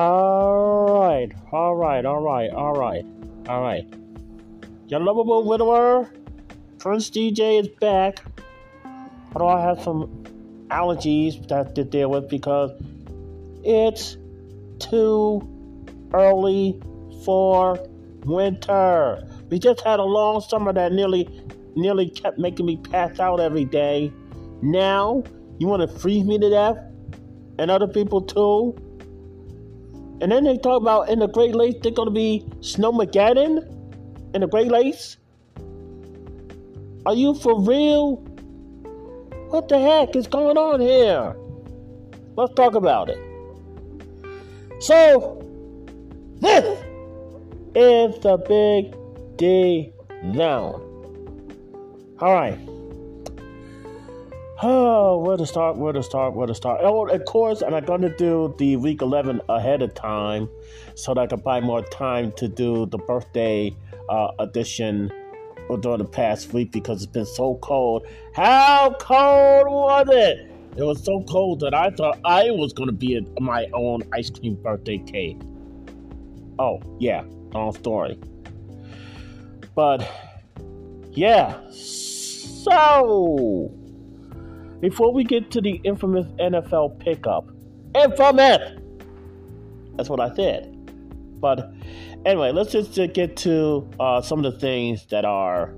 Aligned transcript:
All 0.00 0.98
right, 0.98 1.30
all 1.52 1.76
right, 1.76 2.06
all 2.06 2.22
right, 2.22 2.50
all 2.50 2.72
right, 2.72 3.04
all 3.50 3.60
right. 3.60 3.84
Your 4.88 4.98
lovable 4.98 5.44
widower, 5.44 6.10
Prince 6.78 7.10
DJ, 7.10 7.60
is 7.60 7.68
back. 7.68 8.24
Although 9.34 9.48
I 9.48 9.60
have 9.60 9.82
some 9.82 10.08
allergies 10.68 11.46
that 11.48 11.74
to 11.74 11.84
deal 11.84 12.08
with 12.08 12.30
because 12.30 12.70
it's 13.62 14.16
too 14.78 15.46
early 16.14 16.80
for 17.26 17.78
winter. 18.24 19.28
We 19.50 19.58
just 19.58 19.82
had 19.82 20.00
a 20.00 20.04
long 20.04 20.40
summer 20.40 20.72
that 20.72 20.92
nearly 20.92 21.28
nearly 21.76 22.08
kept 22.08 22.38
making 22.38 22.64
me 22.64 22.78
pass 22.78 23.20
out 23.20 23.38
every 23.38 23.66
day. 23.66 24.10
Now 24.62 25.24
you 25.58 25.66
want 25.66 25.82
to 25.82 25.98
freeze 25.98 26.24
me 26.24 26.38
to 26.38 26.48
death? 26.48 26.78
And 27.58 27.70
other 27.70 27.86
people 27.86 28.22
too? 28.22 28.89
And 30.20 30.30
then 30.30 30.44
they 30.44 30.58
talk 30.58 30.80
about 30.82 31.08
in 31.08 31.20
the 31.20 31.28
Great 31.28 31.54
Lakes 31.54 31.78
they're 31.82 31.92
gonna 31.92 32.10
be 32.10 32.44
snowmageddon 32.60 34.34
in 34.34 34.40
the 34.40 34.46
Great 34.46 34.70
Lakes? 34.70 35.16
Are 37.06 37.14
you 37.14 37.34
for 37.34 37.60
real? 37.60 38.16
What 39.48 39.68
the 39.68 39.78
heck 39.78 40.14
is 40.14 40.26
going 40.26 40.56
on 40.56 40.80
here? 40.80 41.34
Let's 42.36 42.54
talk 42.54 42.74
about 42.74 43.08
it. 43.08 43.18
So, 44.80 45.42
this 46.40 46.78
is 47.74 48.20
the 48.20 48.36
big 48.48 48.94
D 49.36 49.92
now. 50.22 50.80
All 52.20 52.34
right. 52.34 52.69
Oh, 54.62 55.16
where 55.16 55.38
to 55.38 55.46
start? 55.46 55.78
Where 55.78 55.94
to 55.94 56.02
start? 56.02 56.34
Where 56.34 56.46
to 56.46 56.54
start? 56.54 56.80
Oh, 56.82 57.08
of 57.08 57.24
course, 57.24 57.62
and 57.62 57.74
I'm 57.74 57.86
gonna 57.86 58.14
do 58.14 58.54
the 58.58 58.76
week 58.76 59.00
11 59.00 59.40
ahead 59.48 59.80
of 59.80 59.94
time, 59.94 60.50
so 60.94 61.14
that 61.14 61.20
I 61.20 61.26
can 61.28 61.40
buy 61.40 61.60
more 61.60 61.82
time 61.82 62.30
to 62.32 62.46
do 62.46 62.84
the 62.84 62.98
birthday 62.98 63.74
uh, 64.10 64.32
edition 64.38 65.10
during 65.80 65.98
the 65.98 66.04
past 66.04 66.52
week 66.52 66.72
because 66.72 67.02
it's 67.02 67.10
been 67.10 67.24
so 67.24 67.54
cold. 67.62 68.06
How 68.34 68.94
cold 69.00 69.66
was 69.66 70.08
it? 70.10 70.52
It 70.76 70.82
was 70.82 71.02
so 71.02 71.22
cold 71.22 71.60
that 71.60 71.72
I 71.72 71.88
thought 71.88 72.18
I 72.26 72.50
was 72.50 72.74
gonna 72.74 72.92
be 72.92 73.16
a, 73.16 73.22
my 73.40 73.66
own 73.72 74.02
ice 74.12 74.28
cream 74.28 74.56
birthday 74.56 74.98
cake. 74.98 75.40
Oh 76.58 76.82
yeah, 76.98 77.22
long 77.54 77.72
story. 77.72 78.20
But 79.74 80.06
yeah, 81.12 81.58
so 81.70 83.79
before 84.80 85.12
we 85.12 85.24
get 85.24 85.50
to 85.52 85.60
the 85.60 85.80
infamous 85.84 86.26
NFL 86.38 86.98
pickup, 86.98 87.50
infamous. 87.94 88.78
That's 89.96 90.08
what 90.08 90.20
I 90.20 90.34
said. 90.34 90.76
But 91.40 91.72
anyway, 92.24 92.52
let's 92.52 92.72
just 92.72 92.94
get 93.12 93.36
to 93.38 93.88
uh, 93.98 94.20
some 94.20 94.44
of 94.44 94.52
the 94.52 94.58
things 94.58 95.06
that 95.06 95.24
are 95.24 95.74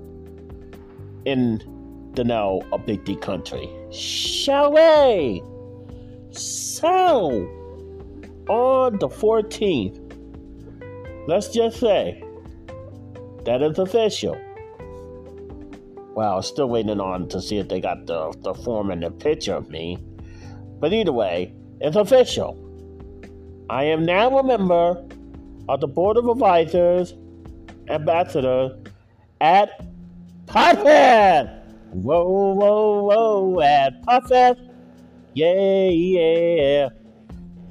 in 1.25 2.11
the 2.15 2.23
now 2.23 2.61
of 2.71 2.85
Big 2.85 3.03
D 3.05 3.15
country. 3.15 3.69
Shall 3.91 4.73
we? 4.73 5.41
So, 6.31 7.47
on 8.49 8.99
the 8.99 9.07
14th, 9.07 9.99
let's 11.27 11.49
just 11.49 11.79
say 11.79 12.23
that 13.45 13.61
is 13.61 13.77
official. 13.79 14.37
Well, 16.15 16.41
still 16.43 16.69
waiting 16.69 16.99
on 16.99 17.27
to 17.29 17.41
see 17.41 17.57
if 17.57 17.69
they 17.69 17.81
got 17.81 18.05
the, 18.05 18.33
the 18.41 18.53
form 18.53 18.91
and 18.91 19.01
the 19.01 19.09
picture 19.09 19.55
of 19.55 19.69
me. 19.69 19.97
But 20.79 20.93
either 20.93 21.11
way, 21.11 21.53
it's 21.81 21.95
official. 21.95 22.59
I 23.69 23.85
am 23.85 24.05
now 24.05 24.37
a 24.37 24.43
member 24.43 25.03
of 25.67 25.79
the 25.79 25.87
Board 25.87 26.17
of 26.17 26.27
Advisors, 26.27 27.15
Ambassador 27.87 28.77
at 29.41 29.69
Podfest. 30.45 31.61
Whoa, 31.91 32.53
whoa, 32.53 33.03
whoa, 33.03 33.61
at 33.61 34.01
Podfest. 34.03 34.69
Yeah, 35.33 35.89
yeah. 35.89 36.89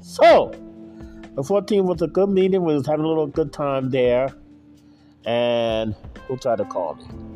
So, 0.01 0.51
the 1.35 1.43
14th 1.43 1.85
was 1.85 2.01
a 2.01 2.07
good 2.07 2.29
meeting. 2.29 2.63
We 2.63 2.73
was 2.73 2.85
having 2.85 3.05
a 3.05 3.07
little 3.07 3.27
good 3.27 3.53
time 3.53 3.89
there. 3.89 4.33
And 5.25 5.95
who 6.27 6.35
tried 6.37 6.57
to 6.57 6.65
call 6.65 6.95
me? 6.95 7.32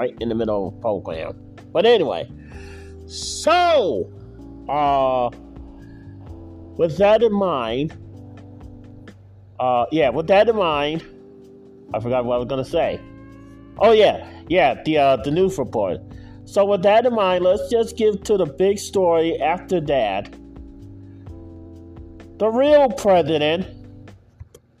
Right 0.00 0.16
in 0.20 0.30
the 0.30 0.34
middle 0.34 0.68
of 0.68 0.74
the 0.74 0.80
program. 0.80 1.34
But 1.72 1.84
anyway, 1.84 2.28
so 3.06 4.10
uh, 4.68 5.28
with 6.76 6.96
that 6.96 7.22
in 7.22 7.32
mind, 7.32 7.96
uh, 9.58 9.84
yeah, 9.92 10.08
with 10.08 10.26
that 10.28 10.48
in 10.48 10.56
mind, 10.56 11.04
I 11.92 12.00
forgot 12.00 12.24
what 12.24 12.36
I 12.36 12.38
was 12.38 12.48
gonna 12.48 12.64
say. 12.64 12.98
Oh 13.78 13.92
yeah, 13.92 14.26
yeah, 14.48 14.82
the 14.84 14.98
uh, 14.98 15.16
the 15.16 15.30
news 15.30 15.58
report. 15.58 15.98
So 16.46 16.64
with 16.64 16.82
that 16.82 17.04
in 17.04 17.14
mind, 17.14 17.44
let's 17.44 17.68
just 17.70 17.96
give 17.96 18.22
to 18.24 18.36
the 18.36 18.46
big 18.46 18.78
story 18.78 19.40
after 19.40 19.80
that. 19.82 20.32
The 22.38 22.48
real 22.48 22.88
president, 22.88 23.66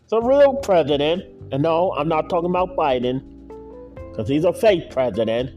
the 0.08 0.20
real 0.22 0.54
president, 0.54 1.24
and 1.52 1.62
no, 1.62 1.92
I'm 1.92 2.08
not 2.08 2.30
talking 2.30 2.48
about 2.48 2.74
Biden 2.74 3.29
because 4.10 4.28
he's 4.28 4.44
a 4.44 4.52
fake 4.52 4.90
president. 4.90 5.50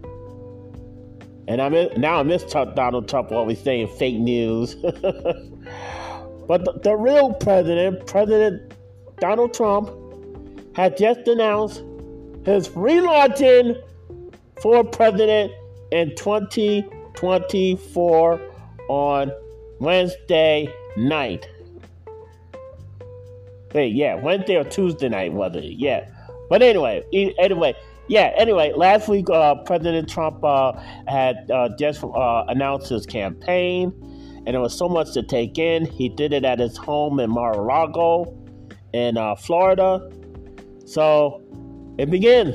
And 1.48 1.62
I 1.62 1.70
mean, 1.70 1.90
now 1.98 2.20
I 2.20 2.24
miss 2.24 2.44
Donald 2.76 3.08
Trump 3.10 3.32
always 3.32 3.62
saying 3.62 3.90
fake 3.98 4.18
news. 4.18 4.76
but 6.48 6.66
the, 6.66 6.80
the 6.84 6.96
real 6.96 7.34
president, 7.34 8.06
President 8.08 8.74
Donald 9.20 9.54
Trump, 9.54 9.90
had 10.76 10.98
just 10.98 11.28
announced 11.28 11.84
his 12.46 12.70
relaunching 12.70 13.80
for 14.62 14.84
president 14.84 15.52
in 15.92 16.16
2024 16.16 18.42
on 18.90 19.32
Wednesday 19.80 20.68
night. 20.98 21.48
Wait, 23.74 23.94
yeah, 23.94 24.16
Wednesday 24.16 24.56
or 24.56 24.64
Tuesday 24.64 25.10
night, 25.10 25.34
it? 25.64 25.78
Yeah. 25.78 26.08
But 26.50 26.62
anyway, 26.62 27.04
anyway, 27.40 27.76
yeah, 28.14 28.32
anyway, 28.38 28.72
last 28.76 29.08
week 29.08 29.28
uh, 29.32 29.56
President 29.64 30.08
Trump 30.08 30.44
uh, 30.44 30.74
had 31.08 31.50
uh, 31.50 31.70
just 31.80 32.04
uh, 32.04 32.44
announced 32.48 32.90
his 32.90 33.08
campaign, 33.08 33.92
and 34.46 34.54
there 34.54 34.60
was 34.60 34.78
so 34.78 34.88
much 34.88 35.14
to 35.14 35.24
take 35.24 35.58
in. 35.58 35.88
He 35.88 36.10
did 36.10 36.32
it 36.32 36.46
at 36.46 36.60
his 36.60 36.78
home 36.78 37.20
in 37.20 37.32
Mar-a-Lago 37.32 38.38
in 38.94 39.18
uh, 39.18 39.34
Florida. 39.34 40.12
So 40.86 41.42
it 41.98 42.12
begins. 42.12 42.54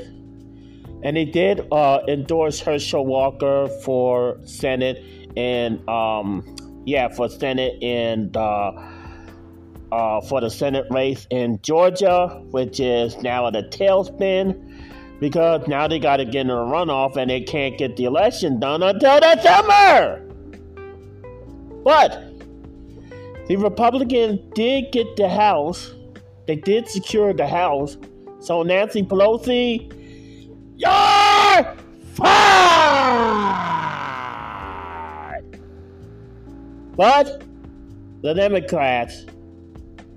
And 1.02 1.16
he 1.16 1.24
did 1.24 1.66
uh, 1.72 2.02
endorse 2.06 2.60
Herschel 2.60 3.04
Walker 3.04 3.66
for 3.82 4.38
Senate 4.44 5.02
and, 5.36 5.88
um, 5.88 6.54
yeah, 6.86 7.08
for 7.08 7.28
Senate 7.28 7.82
and 7.82 8.32
for 8.32 10.40
the 10.40 10.50
Senate 10.50 10.86
race 10.92 11.26
in 11.30 11.58
Georgia, 11.62 12.28
which 12.52 12.78
is 12.78 13.20
now 13.24 13.48
at 13.48 13.56
a 13.56 13.62
tailspin 13.62 14.67
because 15.20 15.66
now 15.66 15.88
they 15.88 15.98
got 15.98 16.18
to 16.18 16.24
get 16.24 16.42
in 16.42 16.50
a 16.50 16.54
runoff 16.54 17.16
and 17.16 17.30
they 17.30 17.40
can't 17.40 17.76
get 17.76 17.96
the 17.96 18.04
election 18.04 18.60
done 18.60 18.82
until 18.82 19.20
December. 19.20 20.24
But 21.84 22.24
the 23.48 23.56
Republicans 23.56 24.40
did 24.54 24.92
get 24.92 25.16
the 25.16 25.28
House, 25.28 25.92
they 26.46 26.56
did 26.56 26.88
secure 26.88 27.32
the 27.32 27.46
House. 27.46 27.96
So 28.40 28.62
Nancy 28.62 29.02
Pelosi, 29.02 29.92
you're 30.76 31.76
fired. 32.14 32.38
But 36.96 37.42
the 38.22 38.34
Democrats 38.34 39.24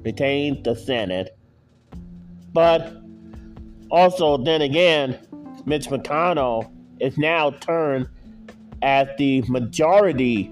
retained 0.04 0.64
the 0.64 0.76
Senate. 0.76 1.38
But 2.54 3.01
also, 3.92 4.38
then 4.38 4.62
again, 4.62 5.20
Mitch 5.66 5.88
McConnell 5.88 6.72
is 7.00 7.18
now 7.18 7.52
turned 7.52 8.08
as 8.82 9.08
the 9.18 9.42
majority, 9.44 10.52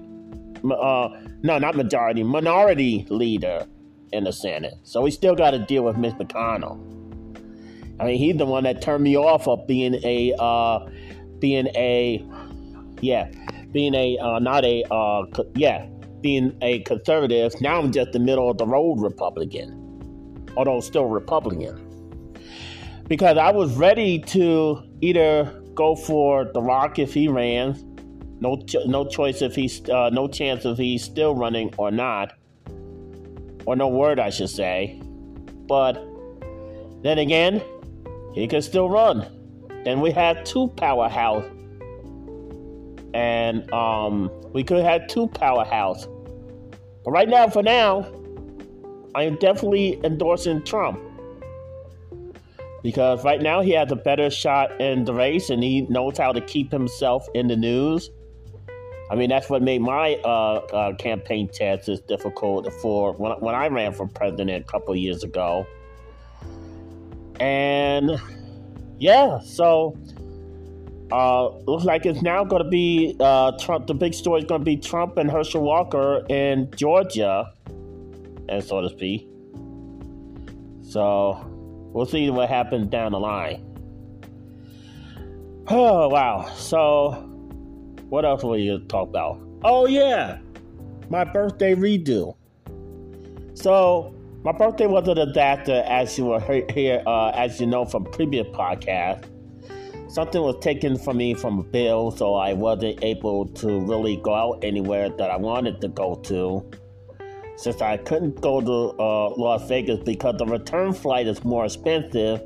uh, 0.64 1.08
no, 1.42 1.58
not 1.58 1.74
majority, 1.74 2.22
minority 2.22 3.06
leader 3.08 3.66
in 4.12 4.24
the 4.24 4.32
Senate. 4.32 4.74
So 4.82 5.00
we 5.00 5.10
still 5.10 5.34
got 5.34 5.52
to 5.52 5.58
deal 5.58 5.84
with 5.84 5.96
Mitch 5.96 6.14
McConnell. 6.14 6.78
I 7.98 8.04
mean, 8.04 8.18
he's 8.18 8.36
the 8.36 8.46
one 8.46 8.64
that 8.64 8.82
turned 8.82 9.04
me 9.04 9.16
off 9.16 9.48
of 9.48 9.66
being 9.66 9.94
a, 10.04 10.34
uh, 10.38 10.86
being 11.38 11.68
a, 11.68 12.24
yeah, 13.00 13.30
being 13.72 13.94
a, 13.94 14.18
uh, 14.18 14.38
not 14.38 14.64
a, 14.64 14.84
uh, 14.90 15.24
yeah, 15.54 15.86
being 16.20 16.56
a 16.60 16.80
conservative. 16.80 17.58
Now 17.60 17.78
I'm 17.78 17.90
just 17.90 18.12
the 18.12 18.18
middle 18.18 18.50
of 18.50 18.58
the 18.58 18.66
road 18.66 19.00
Republican, 19.00 20.46
although 20.56 20.80
still 20.80 21.06
Republican 21.06 21.89
because 23.10 23.36
I 23.36 23.50
was 23.50 23.76
ready 23.76 24.20
to 24.20 24.84
either 25.00 25.62
go 25.74 25.96
for 25.96 26.44
The 26.44 26.62
Rock 26.62 27.00
if 27.00 27.12
he 27.12 27.26
ran, 27.26 27.74
no 28.40 28.62
no 28.86 29.04
choice 29.04 29.42
if 29.42 29.56
he's 29.56 29.86
uh, 29.90 30.10
no 30.10 30.28
chance 30.28 30.64
if 30.64 30.78
he's 30.78 31.02
still 31.02 31.34
running 31.34 31.74
or 31.76 31.90
not. 31.90 32.32
or 33.66 33.74
no 33.74 33.88
word, 33.88 34.20
I 34.20 34.30
should 34.30 34.48
say. 34.48 35.02
But 35.66 35.94
then 37.02 37.18
again, 37.18 37.60
he 38.32 38.46
could 38.46 38.62
still 38.62 38.88
run. 38.88 39.26
Then 39.84 40.00
we 40.00 40.12
had 40.12 40.46
two 40.46 40.68
powerhouse, 40.76 41.44
and 43.12 43.70
um, 43.72 44.30
we 44.52 44.62
could 44.62 44.84
have 44.84 45.08
two 45.08 45.26
powerhouse. 45.26 46.06
But 47.04 47.10
right 47.10 47.28
now, 47.28 47.48
for 47.48 47.64
now, 47.64 48.06
I 49.16 49.24
am 49.24 49.34
definitely 49.36 50.00
endorsing 50.04 50.62
Trump 50.62 51.00
because 52.82 53.24
right 53.24 53.40
now 53.40 53.60
he 53.60 53.72
has 53.72 53.90
a 53.92 53.96
better 53.96 54.30
shot 54.30 54.80
in 54.80 55.04
the 55.04 55.14
race, 55.14 55.50
and 55.50 55.62
he 55.62 55.82
knows 55.82 56.18
how 56.18 56.32
to 56.32 56.40
keep 56.40 56.72
himself 56.72 57.26
in 57.34 57.48
the 57.48 57.56
news. 57.56 58.10
I 59.10 59.16
mean, 59.16 59.28
that's 59.28 59.50
what 59.50 59.60
made 59.62 59.80
my 59.80 60.14
uh, 60.24 60.60
uh, 60.72 60.94
campaign 60.94 61.50
chances 61.52 62.00
difficult 62.00 62.72
for 62.74 63.12
when, 63.14 63.32
when 63.40 63.54
I 63.56 63.66
ran 63.66 63.92
for 63.92 64.06
president 64.06 64.50
a 64.50 64.62
couple 64.62 64.94
years 64.94 65.24
ago. 65.24 65.66
And 67.40 68.20
yeah, 68.98 69.40
so 69.40 69.98
uh, 71.10 71.48
looks 71.48 71.84
like 71.84 72.06
it's 72.06 72.22
now 72.22 72.44
going 72.44 72.62
to 72.62 72.68
be 72.68 73.16
uh, 73.18 73.52
Trump. 73.58 73.88
The 73.88 73.94
big 73.94 74.14
story 74.14 74.42
is 74.42 74.46
going 74.46 74.60
to 74.60 74.64
be 74.64 74.76
Trump 74.76 75.16
and 75.16 75.28
Herschel 75.28 75.62
Walker 75.62 76.24
in 76.28 76.70
Georgia, 76.76 77.52
and 78.48 78.62
so 78.62 78.80
to 78.80 78.90
speak. 78.90 79.26
So 80.82 81.44
we'll 81.92 82.06
see 82.06 82.30
what 82.30 82.48
happens 82.48 82.88
down 82.88 83.12
the 83.12 83.20
line. 83.20 83.66
Oh 85.68 86.08
wow! 86.08 86.48
So 86.56 87.30
what 88.10 88.24
else 88.24 88.42
were 88.42 88.58
you 88.58 88.80
talk 88.80 89.08
about? 89.08 89.40
Oh, 89.62 89.86
yeah, 89.86 90.38
my 91.10 91.22
birthday 91.22 91.76
redo. 91.76 92.34
So, 93.54 94.12
my 94.42 94.50
birthday 94.50 94.86
was 94.86 95.06
a 95.06 95.14
disaster, 95.14 95.84
as 95.86 96.18
you 96.18 96.26
were 96.26 96.40
here, 96.70 97.02
uh, 97.06 97.28
as 97.28 97.60
you 97.60 97.66
know 97.66 97.84
from 97.84 98.04
previous 98.04 98.48
podcasts. 98.48 99.28
Something 100.08 100.42
was 100.42 100.56
taken 100.60 100.98
from 100.98 101.18
me 101.18 101.34
from 101.34 101.60
a 101.60 101.62
bill, 101.62 102.10
so 102.10 102.34
I 102.34 102.52
wasn't 102.52 103.04
able 103.04 103.46
to 103.46 103.78
really 103.78 104.16
go 104.16 104.34
out 104.34 104.64
anywhere 104.64 105.08
that 105.08 105.30
I 105.30 105.36
wanted 105.36 105.80
to 105.82 105.88
go 105.88 106.16
to. 106.24 106.68
Since 107.60 107.82
I 107.82 107.98
couldn't 107.98 108.40
go 108.40 108.62
to 108.62 108.98
uh, 108.98 109.34
Las 109.36 109.68
Vegas 109.68 110.00
because 110.00 110.36
the 110.38 110.46
return 110.46 110.94
flight 110.94 111.26
is 111.26 111.44
more 111.44 111.66
expensive, 111.66 112.40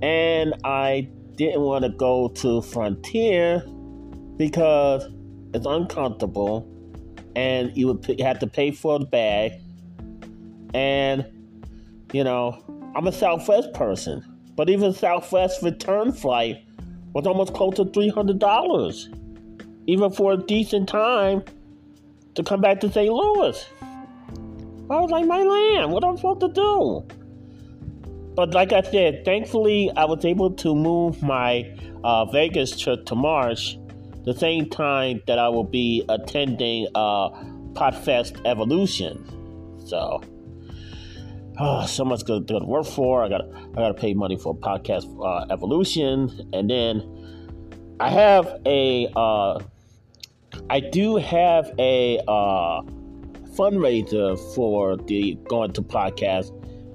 and 0.00 0.54
I 0.62 1.08
didn't 1.34 1.62
want 1.62 1.82
to 1.82 1.88
go 1.88 2.28
to 2.28 2.62
Frontier 2.62 3.64
because 4.36 5.04
it's 5.52 5.66
uncomfortable 5.66 6.68
and 7.34 7.76
you 7.76 7.88
would 7.88 8.20
have 8.20 8.38
to 8.38 8.46
pay 8.46 8.70
for 8.70 9.00
the 9.00 9.06
bag. 9.06 9.54
And, 10.72 11.26
you 12.12 12.22
know, 12.22 12.62
I'm 12.94 13.08
a 13.08 13.12
Southwest 13.12 13.72
person, 13.72 14.22
but 14.54 14.70
even 14.70 14.92
Southwest 14.92 15.64
return 15.64 16.12
flight 16.12 16.64
was 17.12 17.26
almost 17.26 17.54
close 17.54 17.74
to 17.74 17.86
$300, 17.86 19.82
even 19.88 20.12
for 20.12 20.34
a 20.34 20.36
decent 20.36 20.88
time 20.88 21.42
to 22.36 22.44
come 22.44 22.60
back 22.60 22.78
to 22.80 22.92
St. 22.92 23.12
Louis. 23.12 23.66
I 24.90 25.00
was 25.00 25.10
like, 25.10 25.26
my 25.26 25.42
land, 25.42 25.92
what 25.92 26.04
am 26.04 26.12
I 26.12 26.16
supposed 26.16 26.40
to 26.40 26.48
do? 26.48 27.06
But 28.34 28.54
like 28.54 28.72
I 28.72 28.82
said, 28.82 29.24
thankfully, 29.24 29.90
I 29.96 30.04
was 30.04 30.24
able 30.24 30.50
to 30.52 30.74
move 30.74 31.22
my 31.22 31.70
uh, 32.02 32.24
Vegas 32.26 32.78
trip 32.78 33.04
to 33.06 33.14
March 33.14 33.78
the 34.24 34.34
same 34.34 34.68
time 34.68 35.20
that 35.26 35.38
I 35.38 35.48
will 35.48 35.64
be 35.64 36.04
attending 36.08 36.88
uh, 36.94 37.30
Podfest 37.74 38.44
Evolution. 38.46 39.78
So, 39.86 40.22
oh, 41.58 41.86
so 41.86 42.04
much 42.04 42.24
good, 42.24 42.48
to 42.48 42.60
work 42.60 42.86
for. 42.86 43.24
I 43.24 43.28
got 43.28 43.42
I 43.52 43.74
got 43.74 43.88
to 43.88 43.94
pay 43.94 44.14
money 44.14 44.36
for 44.36 44.54
Podcast 44.54 45.06
uh, 45.22 45.52
Evolution, 45.52 46.48
and 46.52 46.70
then 46.70 47.96
I 48.00 48.08
have 48.08 48.60
a 48.64 49.08
uh, 49.14 49.58
I 50.70 50.80
do 50.80 51.16
have 51.16 51.70
a 51.78 52.20
uh, 52.26 52.82
fundraiser 53.56 54.38
for 54.54 54.96
the 54.96 55.38
going 55.48 55.72
to 55.72 55.82
Podcast 55.82 56.52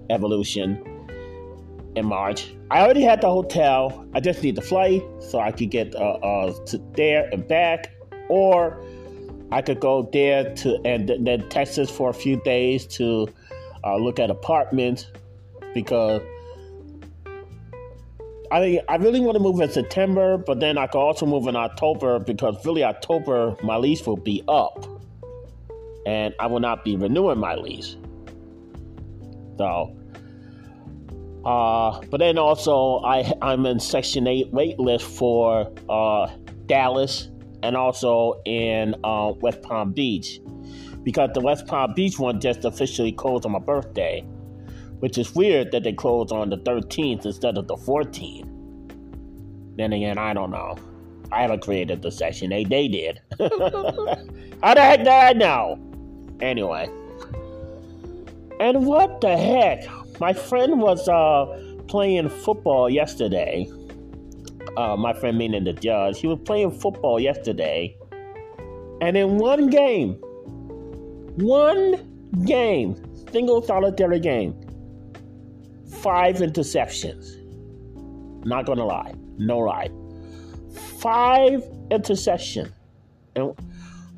Evolution 0.09 0.83
in 1.95 2.05
March. 2.05 2.53
I 2.69 2.81
already 2.81 3.01
had 3.01 3.21
the 3.21 3.29
hotel. 3.29 4.05
I 4.13 4.19
just 4.19 4.43
need 4.43 4.55
the 4.55 4.61
flight 4.61 5.03
so 5.19 5.39
I 5.39 5.51
could 5.51 5.71
get 5.71 5.95
uh, 5.95 5.99
uh, 5.99 6.65
to 6.65 6.77
there 6.93 7.29
and 7.31 7.47
back, 7.47 7.91
or 8.29 8.83
I 9.51 9.61
could 9.61 9.79
go 9.79 10.09
there 10.11 10.53
to 10.55 10.79
and 10.85 11.09
then 11.25 11.47
Texas 11.49 11.89
for 11.89 12.09
a 12.09 12.13
few 12.13 12.41
days 12.41 12.85
to 12.97 13.27
uh, 13.83 13.95
look 13.95 14.19
at 14.19 14.29
apartments 14.29 15.07
because 15.73 16.21
I 18.51 18.81
I 18.87 18.95
really 18.95 19.19
want 19.19 19.35
to 19.35 19.39
move 19.39 19.59
in 19.61 19.71
September, 19.71 20.37
but 20.37 20.59
then 20.59 20.77
I 20.77 20.87
could 20.87 20.99
also 20.99 21.25
move 21.25 21.47
in 21.47 21.55
October 21.55 22.19
because 22.19 22.63
really 22.65 22.83
October 22.83 23.55
my 23.63 23.77
lease 23.77 24.05
will 24.05 24.17
be 24.17 24.43
up, 24.47 24.85
and 26.07 26.33
I 26.39 26.47
will 26.47 26.61
not 26.61 26.83
be 26.83 26.95
renewing 26.95 27.37
my 27.37 27.55
lease. 27.55 27.97
So 29.57 29.95
uh, 31.47 32.01
but 32.09 32.17
then 32.19 32.37
also, 32.37 32.99
I, 33.05 33.31
I'm 33.41 33.65
in 33.65 33.79
Section 33.79 34.27
8 34.27 34.51
wait 34.51 34.77
list 34.79 35.05
for 35.05 35.71
uh, 35.87 36.29
Dallas 36.65 37.29
and 37.63 37.77
also 37.77 38.41
in 38.45 38.95
uh, 39.05 39.31
West 39.39 39.61
Palm 39.61 39.93
Beach. 39.93 40.41
Because 41.03 41.29
the 41.33 41.39
West 41.39 41.65
Palm 41.65 41.93
Beach 41.93 42.19
one 42.19 42.41
just 42.41 42.65
officially 42.65 43.13
closed 43.13 43.45
on 43.45 43.53
my 43.53 43.59
birthday, 43.59 44.25
which 44.99 45.17
is 45.17 45.33
weird 45.33 45.71
that 45.71 45.83
they 45.83 45.93
closed 45.93 46.33
on 46.33 46.49
the 46.49 46.57
13th 46.57 47.25
instead 47.25 47.57
of 47.57 47.69
the 47.69 47.77
14th. 47.77 48.49
Then 49.77 49.93
again, 49.93 50.17
I 50.17 50.33
don't 50.33 50.51
know. 50.51 50.75
I 51.31 51.43
haven't 51.43 51.61
created 51.61 52.01
the 52.01 52.11
Section 52.11 52.51
8, 52.51 52.67
they 52.67 52.89
did. 52.89 53.21
How 53.39 54.73
the 54.73 54.81
heck 54.81 54.99
did 54.99 55.07
I 55.07 55.31
know? 55.31 55.86
Anyway. 56.41 56.89
And 58.59 58.85
what 58.85 59.21
the 59.21 59.37
heck? 59.37 59.85
My 60.19 60.33
friend 60.33 60.81
was 60.81 61.07
uh, 61.07 61.45
playing 61.87 62.29
football 62.29 62.89
yesterday. 62.89 63.69
Uh, 64.75 64.95
my 64.95 65.13
friend, 65.13 65.37
meaning 65.37 65.63
the 65.63 65.73
judge, 65.73 66.19
he 66.19 66.27
was 66.27 66.39
playing 66.45 66.71
football 66.71 67.19
yesterday. 67.19 67.95
And 69.01 69.15
in 69.15 69.37
one 69.37 69.69
game, 69.69 70.13
one 71.37 72.35
game, 72.45 72.95
single 73.31 73.61
solitary 73.61 74.19
game, 74.19 74.55
five 76.01 76.37
interceptions. 76.37 77.35
Not 78.45 78.65
gonna 78.65 78.85
lie, 78.85 79.13
no 79.37 79.59
lie. 79.59 79.89
Five 80.99 81.63
interceptions. 81.91 82.71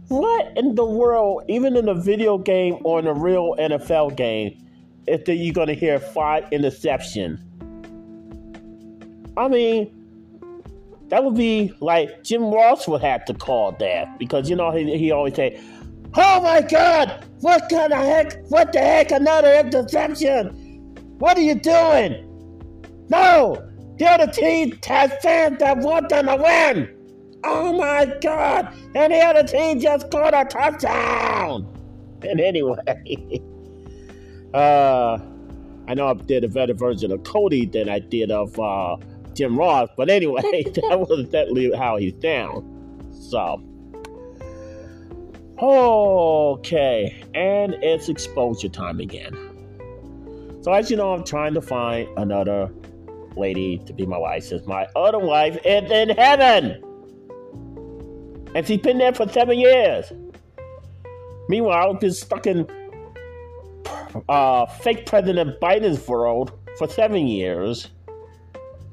What 0.09 0.57
in 0.57 0.75
the 0.75 0.85
world, 0.85 1.43
even 1.47 1.77
in 1.77 1.87
a 1.87 1.93
video 1.93 2.37
game 2.37 2.77
or 2.83 2.99
in 2.99 3.07
a 3.07 3.13
real 3.13 3.55
NFL 3.59 4.15
game, 4.15 4.57
is 5.07 5.23
that 5.25 5.35
you're 5.35 5.53
going 5.53 5.67
to 5.67 5.73
hear 5.73 5.99
five 5.99 6.51
interception. 6.51 7.39
I 9.37 9.47
mean, 9.47 9.95
that 11.09 11.23
would 11.23 11.35
be 11.35 11.73
like 11.79 12.23
Jim 12.23 12.51
Ross 12.51 12.87
would 12.87 13.01
have 13.01 13.25
to 13.25 13.33
call 13.33 13.71
that 13.73 14.19
because 14.19 14.49
you 14.49 14.55
know 14.55 14.71
he, 14.71 14.97
he 14.97 15.11
always 15.11 15.35
say, 15.35 15.59
"Oh 16.15 16.41
my 16.41 16.61
God, 16.61 17.25
what 17.41 17.69
kind 17.69 17.93
of 17.93 17.99
heck? 17.99 18.45
What 18.49 18.73
the 18.73 18.79
heck? 18.79 19.11
Another 19.11 19.53
interception? 19.53 20.49
What 21.19 21.37
are 21.37 21.41
you 21.41 21.55
doing? 21.55 22.25
No, 23.09 23.67
the 23.97 24.05
other 24.05 24.27
team 24.27 24.77
has 24.85 25.11
fans 25.21 25.59
that 25.59 25.77
want 25.77 26.09
them 26.09 26.27
to 26.27 26.35
win. 26.35 26.98
Oh 27.43 27.73
my 27.73 28.05
God! 28.21 28.73
And 28.95 29.13
here 29.13 29.33
the 29.33 29.39
other 29.39 29.47
team 29.47 29.79
just 29.79 30.07
scored 30.07 30.33
a 30.33 30.45
touchdown. 30.45 31.75
And 32.21 32.41
anyway." 32.41 33.41
Uh, 34.53 35.19
I 35.87 35.93
know 35.93 36.07
I 36.07 36.13
did 36.13 36.43
a 36.43 36.47
better 36.47 36.73
version 36.73 37.11
of 37.11 37.23
Cody 37.23 37.65
than 37.65 37.89
I 37.89 37.99
did 37.99 38.31
of 38.31 38.59
uh, 38.59 38.97
Jim 39.33 39.57
Ross, 39.57 39.89
but 39.95 40.09
anyway, 40.09 40.41
that 40.63 40.99
was 40.99 41.25
definitely 41.25 41.71
how 41.75 41.97
he's 41.97 42.13
down. 42.13 42.63
So, 43.11 43.61
okay, 45.59 47.23
and 47.35 47.75
it's 47.81 48.09
exposure 48.09 48.69
time 48.69 48.99
again. 48.99 49.35
So, 50.61 50.73
as 50.73 50.89
you 50.89 50.97
know, 50.97 51.13
I'm 51.13 51.23
trying 51.23 51.53
to 51.53 51.61
find 51.61 52.07
another 52.17 52.71
lady 53.35 53.77
to 53.85 53.93
be 53.93 54.05
my 54.05 54.17
wife 54.17 54.43
since 54.43 54.65
my 54.65 54.87
other 54.95 55.19
wife 55.19 55.57
is 55.63 55.91
in 55.91 56.09
heaven. 56.09 56.83
And 58.55 58.65
she's 58.65 58.79
been 58.79 58.97
there 58.97 59.13
for 59.13 59.27
seven 59.29 59.59
years. 59.59 60.11
Meanwhile, 61.47 61.93
I've 61.93 61.99
been 61.99 62.13
stuck 62.13 62.47
in 62.47 62.67
uh, 64.27 64.65
fake 64.65 65.05
President 65.05 65.59
Biden's 65.59 66.07
world 66.07 66.51
for 66.77 66.87
seven 66.87 67.27
years. 67.27 67.89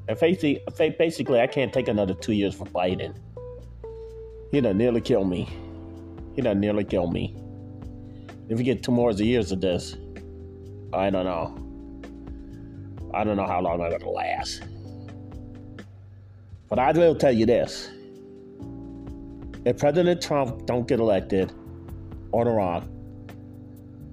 And 0.09 0.19
basically, 0.19 0.63
basically, 0.99 1.41
I 1.41 1.47
can't 1.47 1.73
take 1.73 1.89
another 1.89 2.15
two 2.15 2.33
years 2.33 2.55
for 2.55 2.67
Biden. 2.67 3.17
He 4.53 4.61
done 4.61 4.79
nearly 4.79 5.01
killed 5.01 5.29
me. 5.29 5.49
He 6.35 6.43
done 6.43 6.61
nearly 6.61 6.85
killed 6.85 7.13
me. 7.13 7.35
If 8.49 8.59
we 8.59 8.65
get 8.65 8.83
two 8.83 8.93
more 8.93 9.11
years 9.13 9.51
of 9.53 9.61
this, 9.61 9.97
I 10.93 11.11
don't 11.11 11.25
know. 11.25 11.63
I 13.13 13.25
don't 13.25 13.37
know 13.37 13.47
how 13.47 13.61
long 13.61 13.81
I'm 13.81 13.91
gonna 13.91 14.09
last. 14.09 14.63
But 16.69 16.79
I 16.79 16.93
will 16.93 17.15
tell 17.15 17.33
you 17.33 17.47
this. 17.47 17.91
If 19.67 19.79
President 19.79 20.23
Trump 20.23 20.65
don't 20.65 20.87
get 20.87 21.01
elected, 21.01 21.53
or 22.31 22.49
Iran, 22.49 22.89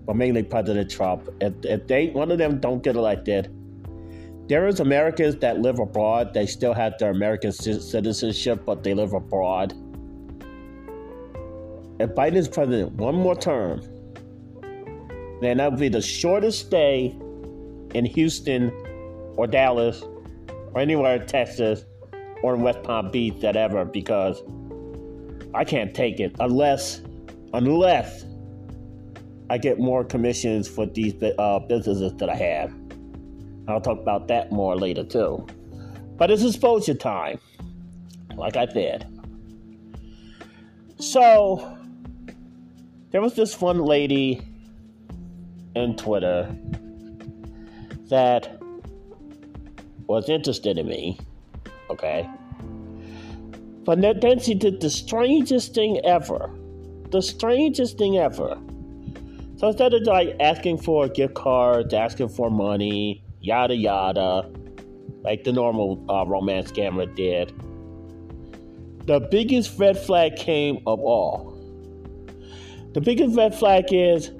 but 0.03 0.15
mainly 0.15 0.41
President 0.41 0.89
Trump, 0.89 1.29
if, 1.41 1.53
if 1.63 1.85
they 1.85 2.07
one 2.07 2.31
of 2.31 2.39
them 2.39 2.59
don't 2.59 2.81
get 2.81 2.95
elected, 2.95 3.53
there 4.47 4.67
is 4.67 4.79
Americans 4.79 5.35
that 5.37 5.59
live 5.59 5.77
abroad. 5.77 6.33
They 6.33 6.47
still 6.47 6.73
have 6.73 6.97
their 6.97 7.11
American 7.11 7.51
citizenship, 7.51 8.63
but 8.65 8.83
they 8.83 8.95
live 8.95 9.13
abroad. 9.13 9.73
If 11.99 12.09
Biden 12.15 12.35
is 12.35 12.47
president 12.47 12.93
one 12.93 13.13
more 13.13 13.35
term, 13.35 13.81
then 15.41 15.57
that 15.57 15.69
would 15.69 15.79
be 15.79 15.87
the 15.87 16.01
shortest 16.01 16.65
stay 16.65 17.15
in 17.93 18.05
Houston 18.05 18.71
or 19.37 19.45
Dallas 19.45 20.01
or 20.73 20.79
anywhere 20.79 21.21
in 21.21 21.27
Texas 21.27 21.85
or 22.41 22.55
in 22.55 22.61
West 22.61 22.81
Palm 22.81 23.11
Beach 23.11 23.39
that 23.41 23.55
ever 23.55 23.85
because 23.85 24.41
I 25.55 25.63
can't 25.63 25.93
take 25.93 26.19
it 26.19 26.35
unless 26.39 27.01
unless 27.53 28.25
I 29.49 29.57
get 29.57 29.79
more 29.79 30.03
commissions 30.03 30.67
for 30.67 30.85
these 30.85 31.13
uh, 31.37 31.59
businesses 31.59 32.13
that 32.15 32.29
I 32.29 32.35
have. 32.35 32.73
I'll 33.67 33.81
talk 33.81 33.99
about 33.99 34.27
that 34.29 34.51
more 34.51 34.75
later 34.75 35.03
too. 35.03 35.45
But 36.17 36.31
it's 36.31 36.43
exposure 36.43 36.93
time, 36.93 37.39
like 38.35 38.57
I 38.57 38.65
said. 38.67 39.07
So 40.97 41.77
there 43.11 43.21
was 43.21 43.35
this 43.35 43.59
one 43.59 43.79
lady 43.79 44.41
in 45.75 45.95
Twitter 45.95 46.55
that 48.09 48.59
was 50.07 50.29
interested 50.29 50.77
in 50.77 50.87
me. 50.87 51.19
Okay. 51.89 52.27
But 53.85 54.01
then 54.01 54.39
she 54.39 54.53
did 54.53 54.81
the 54.81 54.89
strangest 54.89 55.75
thing 55.75 55.99
ever. 56.05 56.49
The 57.11 57.21
strangest 57.21 57.97
thing 57.97 58.17
ever. 58.17 58.57
So 59.57 59.67
instead 59.67 59.93
of 59.93 60.03
like 60.03 60.35
asking 60.39 60.79
for 60.79 61.05
a 61.05 61.09
gift 61.09 61.35
card, 61.35 61.93
asking 61.93 62.29
for 62.29 62.49
money, 62.49 63.23
yada 63.39 63.75
yada, 63.75 64.49
like 65.23 65.43
the 65.43 65.51
normal 65.51 66.03
uh, 66.09 66.25
romance 66.25 66.71
scammer 66.71 67.13
did, 67.15 67.53
the 69.05 69.19
biggest 69.19 69.77
red 69.77 69.97
flag 69.97 70.37
came 70.37 70.77
of 70.87 70.99
all. 70.99 71.53
The 72.93 73.01
biggest 73.01 73.35
red 73.35 73.53
flag 73.53 73.85
is 73.91 74.31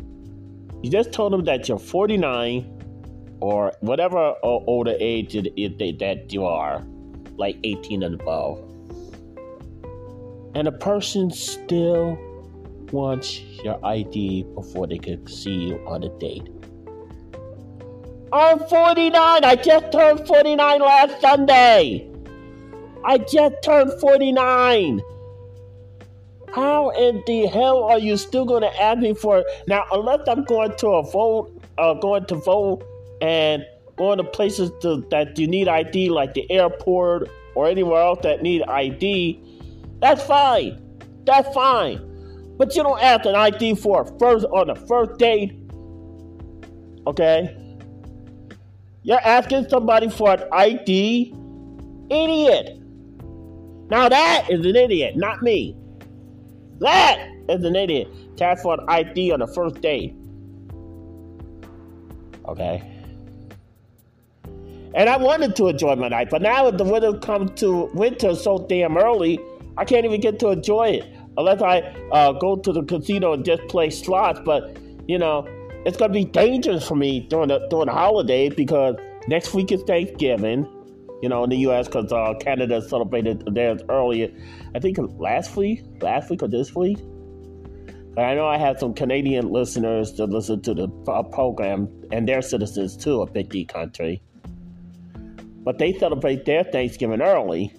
you 0.81 0.89
just 0.89 1.11
told 1.11 1.33
them 1.33 1.43
that 1.45 1.67
you're 1.67 1.79
49 1.79 3.37
or 3.39 3.73
whatever 3.81 4.35
older 4.43 4.95
age 4.99 5.35
it, 5.35 5.53
it, 5.57 5.99
that 5.99 6.31
you 6.31 6.45
are, 6.45 6.83
like 7.37 7.57
18 7.63 8.03
and 8.03 8.19
above, 8.19 8.72
and 10.55 10.67
a 10.67 10.71
person 10.71 11.31
still 11.31 12.17
wants 12.91 13.39
your 13.63 13.83
ID 13.85 14.43
before 14.53 14.87
they 14.87 14.99
can 14.99 15.25
see 15.27 15.51
you 15.51 15.83
on 15.87 16.03
a 16.03 16.09
date. 16.19 16.47
I'm 18.31 18.59
49. 18.59 19.43
I 19.43 19.55
just 19.55 19.91
turned 19.91 20.25
49 20.25 20.79
last 20.81 21.21
Sunday. 21.21 22.09
I 23.05 23.17
just 23.17 23.55
turned 23.63 23.91
49. 23.99 25.01
How 26.53 26.89
in 26.91 27.23
the 27.25 27.47
hell 27.47 27.83
are 27.83 27.99
you 27.99 28.15
still 28.15 28.45
going 28.45 28.61
to 28.61 28.81
ask 28.81 28.99
me 28.99 29.13
for 29.13 29.43
now? 29.67 29.85
Unless 29.91 30.27
I'm 30.27 30.43
going 30.45 30.75
to 30.77 30.87
a 30.87 31.03
vote, 31.03 31.51
uh, 31.77 31.95
going 31.95 32.25
to 32.25 32.35
vote 32.35 32.83
and 33.21 33.65
going 33.97 34.17
to 34.17 34.23
places 34.23 34.71
to, 34.81 35.05
that 35.09 35.37
you 35.37 35.47
need 35.47 35.67
ID, 35.67 36.09
like 36.09 36.33
the 36.35 36.49
airport 36.51 37.29
or 37.55 37.67
anywhere 37.67 38.01
else 38.01 38.19
that 38.23 38.41
need 38.41 38.63
ID, 38.63 39.42
that's 40.03 40.21
fine. 40.21 40.81
That's 41.25 41.47
fine. 41.55 42.55
But 42.57 42.75
you 42.75 42.83
don't 42.83 43.01
ask 43.01 43.25
an 43.25 43.35
ID 43.35 43.75
for 43.75 44.01
a 44.01 44.19
first 44.19 44.45
on 44.47 44.67
the 44.67 44.75
first 44.75 45.17
date. 45.17 45.57
Okay? 47.07 47.57
You're 49.03 49.21
asking 49.21 49.69
somebody 49.69 50.09
for 50.09 50.31
an 50.31 50.43
ID? 50.51 51.33
Idiot. 52.09 52.81
Now 53.89 54.09
that 54.09 54.47
is 54.49 54.65
an 54.65 54.75
idiot, 54.75 55.15
not 55.15 55.41
me. 55.41 55.73
That 56.79 57.25
is 57.47 57.63
an 57.63 57.77
idiot. 57.77 58.09
To 58.37 58.43
ask 58.43 58.61
for 58.61 58.73
an 58.73 58.85
ID 58.89 59.31
on 59.31 59.39
the 59.39 59.47
first 59.47 59.79
date. 59.79 60.13
Okay? 62.49 62.83
And 64.95 65.09
I 65.09 65.15
wanted 65.15 65.55
to 65.55 65.69
enjoy 65.69 65.95
my 65.95 66.09
night, 66.09 66.29
but 66.29 66.41
now 66.41 66.69
the 66.69 66.83
winter 66.83 67.17
comes 67.19 67.57
to 67.61 67.85
winter 67.93 68.35
so 68.35 68.65
damn 68.67 68.97
early, 68.97 69.39
I 69.77 69.85
can't 69.85 70.05
even 70.05 70.21
get 70.21 70.39
to 70.39 70.49
enjoy 70.49 70.89
it 70.89 71.17
unless 71.37 71.61
I 71.61 71.79
uh, 72.11 72.33
go 72.33 72.55
to 72.57 72.71
the 72.71 72.83
casino 72.83 73.33
and 73.33 73.43
just 73.43 73.67
play 73.67 73.89
slots. 73.89 74.39
But 74.45 74.77
you 75.07 75.17
know, 75.17 75.47
it's 75.85 75.97
gonna 75.97 76.13
be 76.13 76.25
dangerous 76.25 76.87
for 76.87 76.95
me 76.95 77.21
during 77.21 77.49
the 77.49 77.65
during 77.69 77.87
the 77.87 77.93
holidays 77.93 78.53
because 78.55 78.95
next 79.27 79.53
week 79.53 79.71
is 79.71 79.81
Thanksgiving. 79.83 80.67
You 81.21 81.29
know, 81.29 81.45
in 81.45 81.49
the 81.49 81.57
U.S. 81.59 81.87
because 81.87 82.11
uh, 82.11 82.33
Canada 82.41 82.81
celebrated 82.81 83.45
theirs 83.55 83.81
earlier. 83.87 84.29
I 84.75 84.79
think 84.79 84.97
last 85.17 85.55
week, 85.55 85.81
last 86.01 86.29
week 86.29 86.43
or 86.43 86.49
this 86.49 86.75
week. 86.75 86.97
But 88.13 88.25
I 88.25 88.35
know 88.35 88.45
I 88.45 88.57
have 88.57 88.77
some 88.77 88.93
Canadian 88.93 89.49
listeners 89.49 90.11
to 90.13 90.25
listen 90.25 90.61
to 90.63 90.73
the 90.73 90.89
uh, 91.07 91.23
program, 91.23 91.87
and 92.11 92.27
their 92.27 92.41
citizens 92.41 92.97
too, 92.97 93.21
a 93.21 93.25
big 93.25 93.49
D 93.49 93.63
country 93.63 94.21
but 95.63 95.77
they 95.77 95.93
celebrate 95.93 96.45
their 96.45 96.63
Thanksgiving 96.63 97.21
early. 97.21 97.73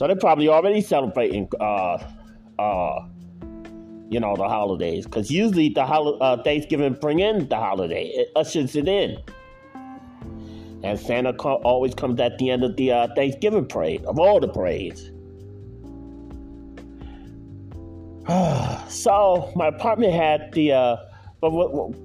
So 0.00 0.06
they're 0.06 0.16
probably 0.16 0.48
already 0.48 0.80
celebrating, 0.80 1.46
uh, 1.60 1.98
uh, 2.58 3.06
you 4.08 4.18
know, 4.18 4.34
the 4.34 4.48
holidays. 4.48 5.04
Because 5.04 5.30
usually 5.30 5.68
the 5.68 5.84
hol- 5.84 6.16
uh, 6.22 6.42
Thanksgiving 6.42 6.94
bring 6.94 7.18
in 7.18 7.46
the 7.50 7.56
holiday, 7.56 8.06
it 8.06 8.32
ushers 8.34 8.74
it 8.76 8.88
in. 8.88 9.18
And 10.82 10.98
Santa 10.98 11.34
co- 11.34 11.60
always 11.64 11.94
comes 11.94 12.18
at 12.18 12.38
the 12.38 12.48
end 12.48 12.64
of 12.64 12.76
the 12.76 12.92
uh, 12.92 13.08
Thanksgiving 13.14 13.66
parade, 13.66 14.02
of 14.06 14.18
all 14.18 14.40
the 14.40 14.48
parades. 14.48 15.10
so 18.90 19.52
my 19.54 19.66
apartment 19.66 20.14
had 20.14 20.50
the, 20.52 20.72
uh, 20.72 20.96
but, 21.42 21.50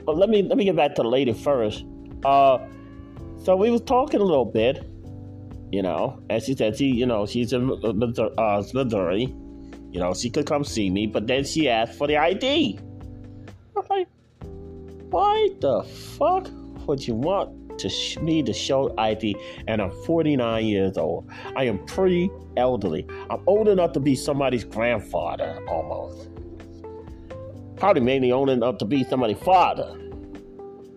but, 0.06 0.18
let 0.18 0.28
me 0.28 0.42
let 0.44 0.58
me 0.58 0.66
get 0.66 0.76
back 0.76 0.96
to 0.96 1.02
the 1.02 1.08
lady 1.08 1.32
first. 1.32 1.86
Uh, 2.26 2.58
so 3.42 3.56
we 3.56 3.72
was 3.72 3.80
talking 3.80 4.20
a 4.20 4.26
little 4.26 4.44
bit, 4.44 4.86
you 5.76 5.82
know, 5.82 6.18
and 6.30 6.42
she 6.42 6.56
said 6.56 6.78
she, 6.78 6.86
you 6.86 7.06
know, 7.06 7.26
she's 7.26 7.52
in 7.52 7.70
uh, 7.70 7.92
Missouri, 7.92 9.24
you 9.92 10.00
know, 10.00 10.14
she 10.14 10.30
could 10.30 10.46
come 10.46 10.64
see 10.64 10.90
me, 10.90 11.06
but 11.06 11.28
then 11.28 11.44
she 11.44 11.68
asked 11.68 11.98
for 11.98 12.08
the 12.08 12.16
ID. 12.16 12.80
I'm 13.76 13.84
like, 13.90 14.08
why 15.10 15.50
the 15.60 15.84
fuck 15.84 16.48
would 16.88 17.06
you 17.06 17.14
want 17.14 17.78
to 17.78 17.90
sh- 17.90 18.18
me 18.20 18.42
to 18.44 18.54
show 18.54 18.96
ID? 18.98 19.36
And 19.68 19.82
I'm 19.82 19.92
49 20.06 20.66
years 20.66 20.98
old. 20.98 21.30
I 21.58 21.66
am 21.66 21.86
pretty 21.88 22.32
elderly. 22.56 23.06
I'm 23.30 23.44
old 23.46 23.68
enough 23.68 23.92
to 23.94 24.00
be 24.00 24.16
somebody's 24.16 24.64
grandfather 24.64 25.62
almost. 25.68 26.30
Probably 27.76 28.02
mainly 28.02 28.32
old 28.32 28.50
enough 28.50 28.78
to 28.78 28.86
be 28.86 29.04
somebody's 29.04 29.40
father. 29.40 29.94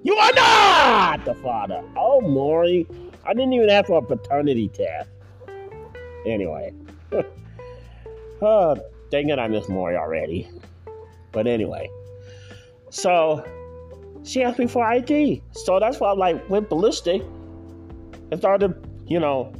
You 0.05 0.15
are 0.15 0.33
not 0.35 1.25
the 1.25 1.35
father. 1.35 1.83
Oh, 1.97 2.21
Maury. 2.21 2.87
I 3.29 3.35
didn't 3.35 3.53
even 3.53 3.69
ask 3.69 3.89
for 3.89 3.99
a 3.99 4.03
paternity 4.03 4.69
test. 4.69 5.11
Anyway. 6.25 6.73
oh, 8.43 8.77
dang 9.11 9.29
it, 9.29 9.39
I 9.39 9.49
miss 9.49 9.69
Maury 9.69 9.97
already. 9.97 10.49
But 11.33 11.47
anyway. 11.47 11.91
So, 12.91 13.45
she 14.25 14.43
asked 14.43 14.59
me 14.59 14.67
for 14.67 14.83
ID. 14.83 15.43
So 15.53 15.79
that's 15.79 16.01
why 16.01 16.09
I 16.09 16.13
like 16.13 16.49
went 16.49 16.71
ballistic 16.71 17.21
and 18.31 18.39
started, 18.39 18.75
you 19.07 19.21
know, 19.21 19.53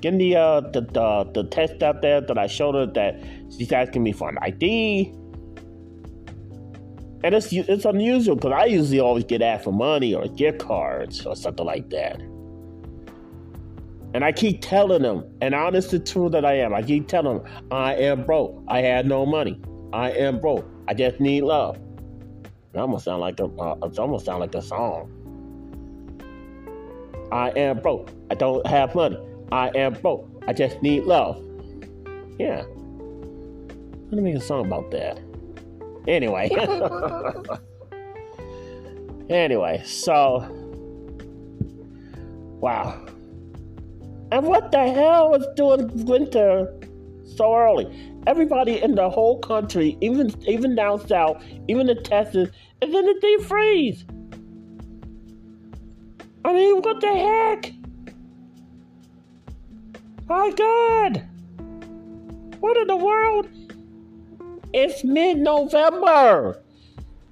getting 0.00 0.18
the, 0.18 0.34
uh, 0.34 0.60
the, 0.60 0.80
the, 0.80 1.30
the 1.32 1.48
test 1.48 1.80
out 1.82 2.02
there 2.02 2.20
that 2.20 2.36
I 2.36 2.48
showed 2.48 2.74
her 2.74 2.86
that 2.86 3.22
she's 3.56 3.70
asking 3.70 4.02
me 4.02 4.10
for 4.10 4.28
an 4.28 4.38
ID 4.42 5.14
and 7.24 7.34
it's 7.36 7.52
it's 7.52 7.84
unusual 7.84 8.34
because 8.34 8.52
I 8.52 8.64
usually 8.64 8.98
always 8.98 9.24
get 9.24 9.42
asked 9.42 9.64
for 9.64 9.72
money 9.72 10.12
or 10.12 10.26
gift 10.26 10.58
cards 10.58 11.24
or 11.24 11.36
something 11.36 11.64
like 11.64 11.88
that. 11.90 12.20
And 14.14 14.24
I 14.24 14.32
keep 14.32 14.60
telling 14.60 15.02
them, 15.02 15.24
and 15.40 15.54
honest 15.54 15.90
to 15.90 15.98
truth 15.98 16.32
that 16.32 16.44
I 16.44 16.54
am, 16.54 16.74
I 16.74 16.82
keep 16.82 17.08
telling 17.08 17.38
them, 17.38 17.52
I 17.70 17.94
am 17.94 18.24
broke. 18.24 18.62
I 18.68 18.80
had 18.80 19.06
no 19.06 19.24
money. 19.24 19.60
I 19.92 20.10
am 20.10 20.38
broke. 20.38 20.66
I 20.88 20.94
just 20.94 21.20
need 21.20 21.42
love. 21.42 21.78
It 22.74 22.78
almost 22.78 23.04
sound 23.04 23.20
like 23.20 23.40
a, 23.40 23.44
uh, 23.44 23.76
it 23.82 23.98
almost 23.98 24.26
sound 24.26 24.40
like 24.40 24.54
a 24.54 24.62
song. 24.62 25.10
I 27.30 27.50
am 27.50 27.80
broke. 27.80 28.10
I 28.30 28.34
don't 28.34 28.66
have 28.66 28.94
money. 28.94 29.18
I 29.50 29.68
am 29.74 29.94
broke. 29.94 30.28
I 30.46 30.52
just 30.52 30.82
need 30.82 31.04
love. 31.04 31.42
Yeah. 32.38 32.64
Let 34.10 34.22
me 34.22 34.32
make 34.32 34.36
a 34.36 34.40
song 34.40 34.66
about 34.66 34.90
that. 34.90 35.20
Anyway. 36.06 36.50
Anyway, 39.32 39.82
so 39.86 40.46
wow. 42.60 43.06
And 44.32 44.46
what 44.46 44.72
the 44.72 44.78
hell 44.78 45.34
is 45.34 45.46
doing 45.56 46.06
winter 46.06 46.72
so 47.36 47.54
early? 47.54 47.86
Everybody 48.26 48.82
in 48.82 48.94
the 48.94 49.10
whole 49.10 49.38
country, 49.40 49.98
even 50.00 50.32
even 50.48 50.74
down 50.74 51.06
south, 51.06 51.44
even 51.68 51.90
in 51.90 52.02
Texas, 52.02 52.48
is 52.80 52.94
in 52.94 53.04
the 53.04 53.18
deep 53.20 53.42
freeze. 53.42 54.06
I 56.46 56.54
mean, 56.54 56.80
what 56.80 57.02
the 57.02 57.14
heck? 57.14 57.72
My 60.26 60.50
God! 60.52 61.28
What 62.60 62.78
in 62.78 62.86
the 62.86 62.96
world? 62.96 63.48
It's 64.72 65.04
mid 65.04 65.36
November. 65.40 66.58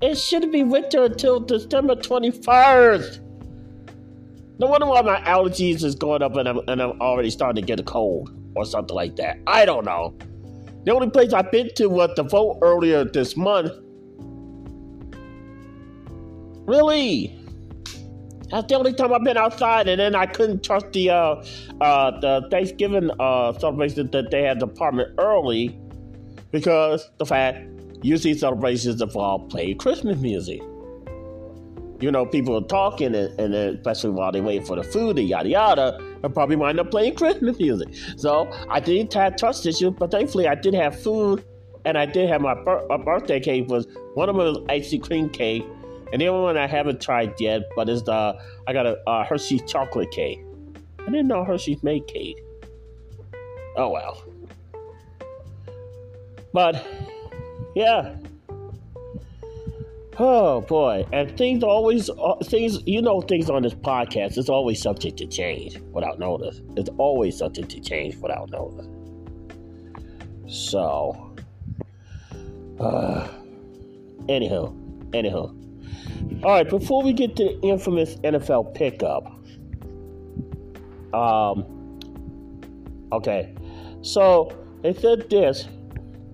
It 0.02 0.16
should 0.16 0.52
be 0.52 0.64
winter 0.64 1.04
until 1.04 1.40
December 1.40 1.94
21st. 1.94 3.29
No 4.60 4.66
wonder 4.66 4.86
why 4.86 5.00
my 5.00 5.18
allergies 5.22 5.82
is 5.82 5.94
going 5.94 6.20
up 6.20 6.36
and 6.36 6.46
I'm, 6.46 6.60
and 6.68 6.82
I'm 6.82 7.00
already 7.00 7.30
starting 7.30 7.62
to 7.62 7.66
get 7.66 7.80
a 7.80 7.82
cold 7.82 8.30
or 8.54 8.66
something 8.66 8.94
like 8.94 9.16
that. 9.16 9.38
I 9.46 9.64
don't 9.64 9.86
know. 9.86 10.14
The 10.84 10.92
only 10.92 11.08
place 11.08 11.32
I've 11.32 11.50
been 11.50 11.70
to 11.76 11.86
was 11.86 12.10
the 12.14 12.24
vote 12.24 12.58
earlier 12.60 13.04
this 13.04 13.38
month. 13.38 13.72
Really? 16.66 17.34
That's 18.50 18.66
the 18.66 18.74
only 18.74 18.92
time 18.92 19.14
I've 19.14 19.24
been 19.24 19.38
outside, 19.38 19.88
and 19.88 19.98
then 19.98 20.14
I 20.14 20.26
couldn't 20.26 20.62
trust 20.62 20.92
the 20.92 21.08
uh, 21.08 21.44
uh, 21.80 22.20
the 22.20 22.46
Thanksgiving 22.50 23.10
uh, 23.18 23.54
celebration 23.58 24.10
that 24.10 24.30
they 24.30 24.42
had 24.42 24.60
the 24.60 24.66
apartment 24.66 25.14
early 25.18 25.78
because 26.50 27.08
the 27.16 27.24
fact 27.24 27.66
usually 28.02 28.34
celebrations 28.34 29.00
involve 29.00 29.48
playing 29.48 29.78
Christmas 29.78 30.18
music. 30.20 30.60
You 32.00 32.10
know, 32.10 32.24
people 32.24 32.56
are 32.56 32.66
talking, 32.66 33.14
and, 33.14 33.38
and 33.38 33.54
especially 33.54 34.10
while 34.10 34.32
they 34.32 34.40
wait 34.40 34.66
for 34.66 34.76
the 34.76 34.82
food 34.82 35.18
and 35.18 35.28
yada 35.28 35.48
yada, 35.48 35.98
and 36.22 36.34
probably 36.34 36.56
wind 36.56 36.80
up 36.80 36.90
playing 36.90 37.14
Christmas 37.14 37.58
music. 37.58 37.88
So 38.16 38.50
I 38.68 38.80
didn't 38.80 39.12
have 39.14 39.36
trust 39.36 39.66
issues, 39.66 39.92
but 39.98 40.10
thankfully 40.10 40.48
I 40.48 40.54
did 40.54 40.74
have 40.74 41.00
food, 41.00 41.44
and 41.84 41.98
I 41.98 42.06
did 42.06 42.28
have 42.30 42.40
my, 42.40 42.54
my 42.88 42.96
birthday 42.96 43.40
cake 43.40 43.68
was 43.68 43.86
one 44.14 44.28
of 44.28 44.36
them 44.36 44.44
was 44.44 44.58
icy 44.68 44.98
cream 44.98 45.28
cake 45.28 45.64
and 46.12 46.20
the 46.20 46.28
other 46.28 46.40
one 46.40 46.56
I 46.56 46.66
haven't 46.66 47.00
tried 47.00 47.40
yet, 47.40 47.62
but 47.76 47.88
is 47.88 48.02
the 48.02 48.36
I 48.66 48.72
got 48.72 48.86
a 48.86 49.24
Hershey's 49.24 49.62
chocolate 49.62 50.10
cake. 50.10 50.40
I 50.98 51.04
didn't 51.04 51.28
know 51.28 51.44
Hershey's 51.44 51.82
made 51.82 52.06
cake. 52.06 52.36
Oh 53.76 53.90
well. 53.90 54.22
But 56.52 56.84
yeah. 57.76 58.16
Oh 60.22 60.60
boy, 60.60 61.06
and 61.14 61.34
things 61.38 61.64
always 61.64 62.10
uh, 62.10 62.34
things 62.44 62.86
you 62.86 63.00
know 63.00 63.22
things 63.22 63.48
on 63.48 63.62
this 63.62 63.72
podcast 63.72 64.36
is 64.36 64.50
always 64.50 64.82
subject 64.82 65.16
to 65.16 65.26
change 65.26 65.78
without 65.92 66.18
notice. 66.18 66.60
It's 66.76 66.90
always 66.98 67.38
subject 67.38 67.70
to 67.70 67.80
change 67.80 68.16
without 68.16 68.50
notice. 68.50 68.86
So, 70.46 71.34
uh, 72.78 73.28
anyhow, 74.28 74.74
anyhow, 75.14 75.54
all 76.42 76.50
right, 76.50 76.68
before 76.68 77.02
we 77.02 77.14
get 77.14 77.34
to 77.36 77.44
the 77.44 77.60
infamous 77.62 78.16
NFL 78.16 78.74
pickup, 78.74 79.24
um, 81.14 81.98
okay, 83.10 83.54
so 84.02 84.52
they 84.82 84.92
said 84.92 85.30
this 85.30 85.66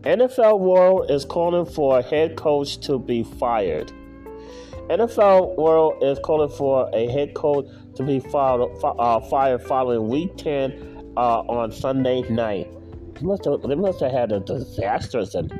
NFL 0.07 0.61
World 0.61 1.11
is 1.11 1.25
calling 1.25 1.67
for 1.67 1.99
a 1.99 2.03
head 2.03 2.37
coach 2.37 2.79
to 2.83 2.97
be 2.97 3.25
fired. 3.25 3.91
NFL 4.89 5.57
World 5.57 6.00
is 6.00 6.17
calling 6.23 6.49
for 6.49 6.89
a 6.93 7.09
head 7.09 7.35
coach 7.35 7.67
to 7.97 8.04
be 8.04 8.21
fired, 8.21 8.69
uh, 8.85 9.19
fired 9.23 9.65
following 9.65 10.07
Week 10.09 10.37
10 10.37 11.13
uh, 11.17 11.41
on 11.41 11.73
Sunday 11.73 12.23
night. 12.30 12.69
They 13.15 13.23
must 13.23 13.47
have, 13.47 13.63
they 13.63 13.75
must 13.75 13.99
have 13.99 14.13
had 14.13 14.30
a 14.30 14.39
disastrous 14.39 15.35
and 15.35 15.52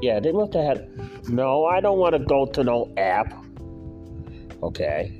yeah, 0.00 0.20
they 0.20 0.30
must 0.30 0.54
have 0.54 0.64
had. 0.64 1.28
No, 1.28 1.64
I 1.64 1.80
don't 1.80 1.98
want 1.98 2.12
to 2.12 2.20
go 2.20 2.46
to 2.46 2.62
no 2.62 2.92
app. 2.96 3.44
Okay. 4.62 5.19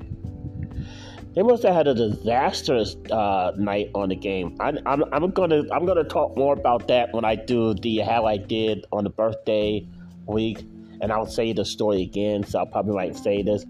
They 1.33 1.43
must 1.43 1.62
have 1.62 1.75
had 1.75 1.87
a 1.87 1.95
disastrous 1.95 2.97
uh, 3.11 3.53
night 3.57 3.90
on 3.95 4.09
the 4.09 4.16
game. 4.16 4.57
I, 4.59 4.73
I'm, 4.85 5.05
I'm 5.12 5.31
gonna 5.31 5.62
I'm 5.73 5.87
gonna 5.87 6.05
talk 6.05 6.37
more 6.37 6.55
about 6.55 6.88
that 6.88 7.12
when 7.12 7.25
I 7.25 7.37
do 7.37 7.75
the 7.75 7.99
how 7.99 8.27
I 8.27 8.37
did 8.37 8.85
on 8.90 9.05
the 9.05 9.11
birthday 9.11 9.87
week, 10.27 10.64
and 11.01 11.12
I'll 11.12 11.27
say 11.27 11.53
the 11.53 11.64
story 11.64 12.03
again. 12.03 12.45
So 12.45 12.59
I'll 12.59 12.66
probably 12.66 12.95
might 12.95 13.16
say 13.16 13.43
this, 13.43 13.64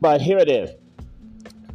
but 0.00 0.20
here 0.20 0.38
it 0.38 0.50
is. 0.50 0.70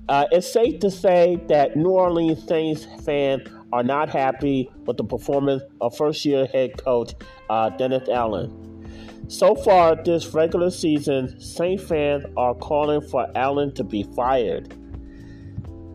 Uh, 0.10 0.26
it's 0.32 0.52
safe 0.52 0.82
to 0.82 0.92
say 0.92 1.42
that 1.48 1.78
New 1.78 1.92
Orleans 1.92 2.46
Saints 2.46 2.86
fans 3.06 3.48
are 3.72 3.84
not 3.84 4.10
happy 4.10 4.70
with 4.86 4.98
the 4.98 5.04
performance 5.04 5.64
of 5.80 5.96
first-year 5.96 6.46
head 6.48 6.78
coach 6.84 7.14
uh, 7.50 7.70
Dennis 7.70 8.10
Allen. 8.10 8.73
So 9.28 9.56
far 9.56 9.96
this 10.04 10.34
regular 10.34 10.70
season, 10.70 11.40
Saint 11.40 11.82
fans 11.82 12.26
are 12.36 12.54
calling 12.56 13.02
for 13.02 13.28
Allen 13.36 13.74
to 13.76 13.84
be 13.84 14.04
fired. 14.16 14.76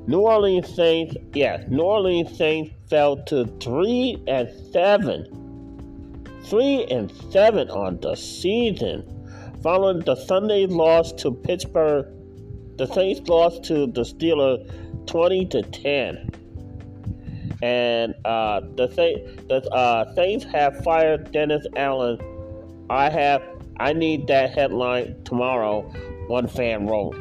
New 0.08 0.20
Orleans 0.20 0.74
Saints, 0.74 1.16
yeah, 1.34 1.64
New 1.68 1.82
Orleans 1.82 2.36
Saints 2.36 2.74
fell 2.88 3.22
to 3.24 3.44
three 3.60 4.22
and 4.26 4.48
seven. 4.72 5.26
Three 6.44 6.86
and 6.86 7.12
seven 7.30 7.68
on 7.68 8.00
the 8.00 8.14
season. 8.14 9.04
Following 9.62 10.00
the 10.00 10.16
Sunday 10.16 10.64
loss 10.66 11.12
to 11.14 11.32
Pittsburgh, 11.32 12.06
the 12.78 12.86
Saints 12.86 13.28
lost 13.28 13.64
to 13.64 13.86
the 13.88 14.02
Steelers 14.02 15.06
20 15.06 15.46
to 15.46 15.62
10. 15.62 16.30
And 17.60 18.14
uh, 18.24 18.60
the, 18.76 18.88
Saints, 18.94 19.42
the 19.48 19.68
uh, 19.70 20.14
Saints 20.14 20.44
have 20.46 20.82
fired 20.84 21.32
Dennis 21.32 21.66
Allen 21.76 22.18
I 22.90 23.10
have 23.10 23.42
I 23.78 23.92
need 23.92 24.26
that 24.26 24.50
headline 24.50 25.22
tomorrow. 25.24 25.82
One 26.26 26.48
fan 26.48 26.86
wrote. 26.86 27.16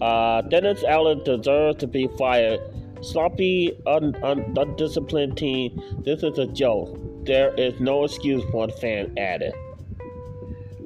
Uh, 0.00 0.42
Dennis 0.42 0.84
Allen 0.84 1.22
deserves 1.24 1.78
to 1.78 1.86
be 1.86 2.08
fired. 2.18 2.60
Sloppy, 3.00 3.72
un, 3.86 4.14
un, 4.22 4.54
undisciplined 4.56 5.36
team. 5.36 5.80
This 6.04 6.22
is 6.22 6.38
a 6.38 6.46
joke. 6.46 6.98
There 7.24 7.54
is 7.54 7.78
no 7.80 8.04
excuse. 8.04 8.44
One 8.52 8.70
fan 8.72 9.14
added. 9.18 9.52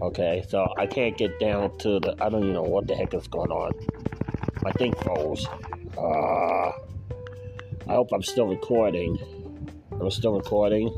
Okay, 0.01 0.45
so 0.49 0.73
I 0.77 0.87
can't 0.87 1.17
get 1.17 1.39
down 1.41 1.77
to 1.79 2.01
the. 2.01 2.15
I 2.21 2.29
don't 2.29 2.43
even 2.43 2.53
know 2.55 2.63
what 2.63 2.87
the 2.87 2.95
heck 2.95 3.15
is 3.15 3.27
going 3.27 3.51
on. 3.51 3.73
I 4.65 4.73
think 4.73 4.97
froze. 5.03 5.47
Uh, 5.97 6.71
I 7.89 7.95
hope 7.95 8.09
I'm 8.13 8.23
still 8.23 8.47
recording. 8.47 9.19
I'm 9.93 10.11
still 10.11 10.35
recording. 10.35 10.89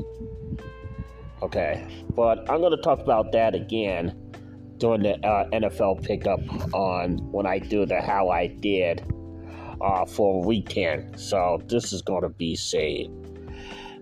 Okay, 1.41 1.85
but 2.15 2.39
I'm 2.49 2.59
going 2.59 2.75
to 2.75 2.81
talk 2.81 2.99
about 2.99 3.31
that 3.31 3.55
again 3.55 4.15
during 4.77 5.03
the 5.03 5.15
uh, 5.25 5.49
NFL 5.49 6.03
pickup 6.03 6.39
on 6.73 7.17
when 7.31 7.45
I 7.45 7.59
do 7.59 7.85
the 7.85 8.01
how 8.01 8.29
I 8.29 8.47
did 8.47 9.03
uh, 9.81 10.05
for 10.05 10.43
weekend. 10.43 11.19
So 11.19 11.61
this 11.67 11.93
is 11.93 12.01
going 12.01 12.23
to 12.23 12.29
be 12.29 12.55
saved. 12.55 13.11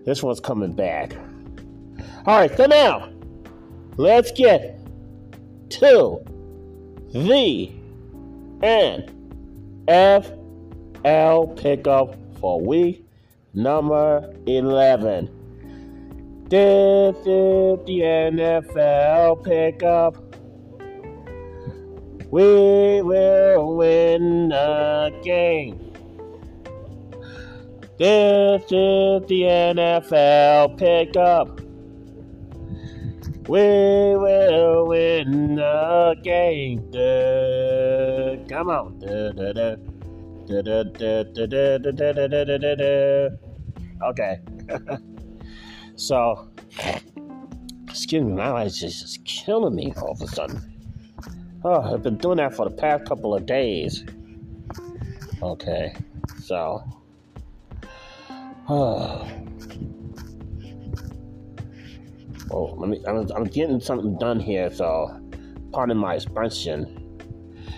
This 0.04 0.22
one's 0.22 0.40
coming 0.40 0.72
back. 0.72 1.14
All 2.26 2.38
right, 2.38 2.54
so 2.56 2.66
now 2.66 3.10
let's 3.96 4.32
get 4.32 4.78
to 5.70 6.22
the 7.12 7.72
NFL 9.88 11.56
pickup 11.60 12.16
for 12.38 12.60
week 12.60 13.04
number 13.54 14.32
11. 14.46 15.39
This 16.50 17.16
is 17.18 17.78
the 17.86 18.00
NFL 18.02 19.44
pickup. 19.44 20.16
We 22.32 23.02
will 23.02 23.76
win 23.76 24.48
the 24.48 25.12
game. 25.22 25.92
This 27.98 28.62
is 28.64 29.22
the 29.28 29.42
NFL 29.76 30.76
pickup. 30.76 31.60
We 33.48 33.60
will 34.18 34.88
win 34.88 35.54
the 35.54 36.16
game. 36.24 36.90
Duh, 36.90 38.44
come 38.48 38.70
on. 38.70 38.98
Okay. 44.02 44.40
So, 46.00 46.48
excuse 47.86 48.24
me, 48.24 48.32
my 48.32 48.50
eyes 48.52 48.82
is 48.82 49.02
just 49.02 49.22
killing 49.26 49.74
me 49.74 49.92
all 49.98 50.12
of 50.12 50.22
a 50.22 50.26
sudden. 50.28 50.62
Oh, 51.62 51.92
I've 51.92 52.02
been 52.02 52.16
doing 52.16 52.38
that 52.38 52.54
for 52.54 52.66
the 52.66 52.74
past 52.74 53.04
couple 53.04 53.34
of 53.34 53.44
days. 53.44 54.06
Okay, 55.42 55.94
so. 56.42 56.82
Oh. 62.52 62.74
Let 62.78 62.88
me. 62.88 63.00
I'm, 63.06 63.30
I'm 63.32 63.44
getting 63.44 63.78
something 63.78 64.16
done 64.18 64.40
here, 64.40 64.72
so 64.74 65.20
pardon 65.70 65.98
my 65.98 66.14
expression. 66.14 66.96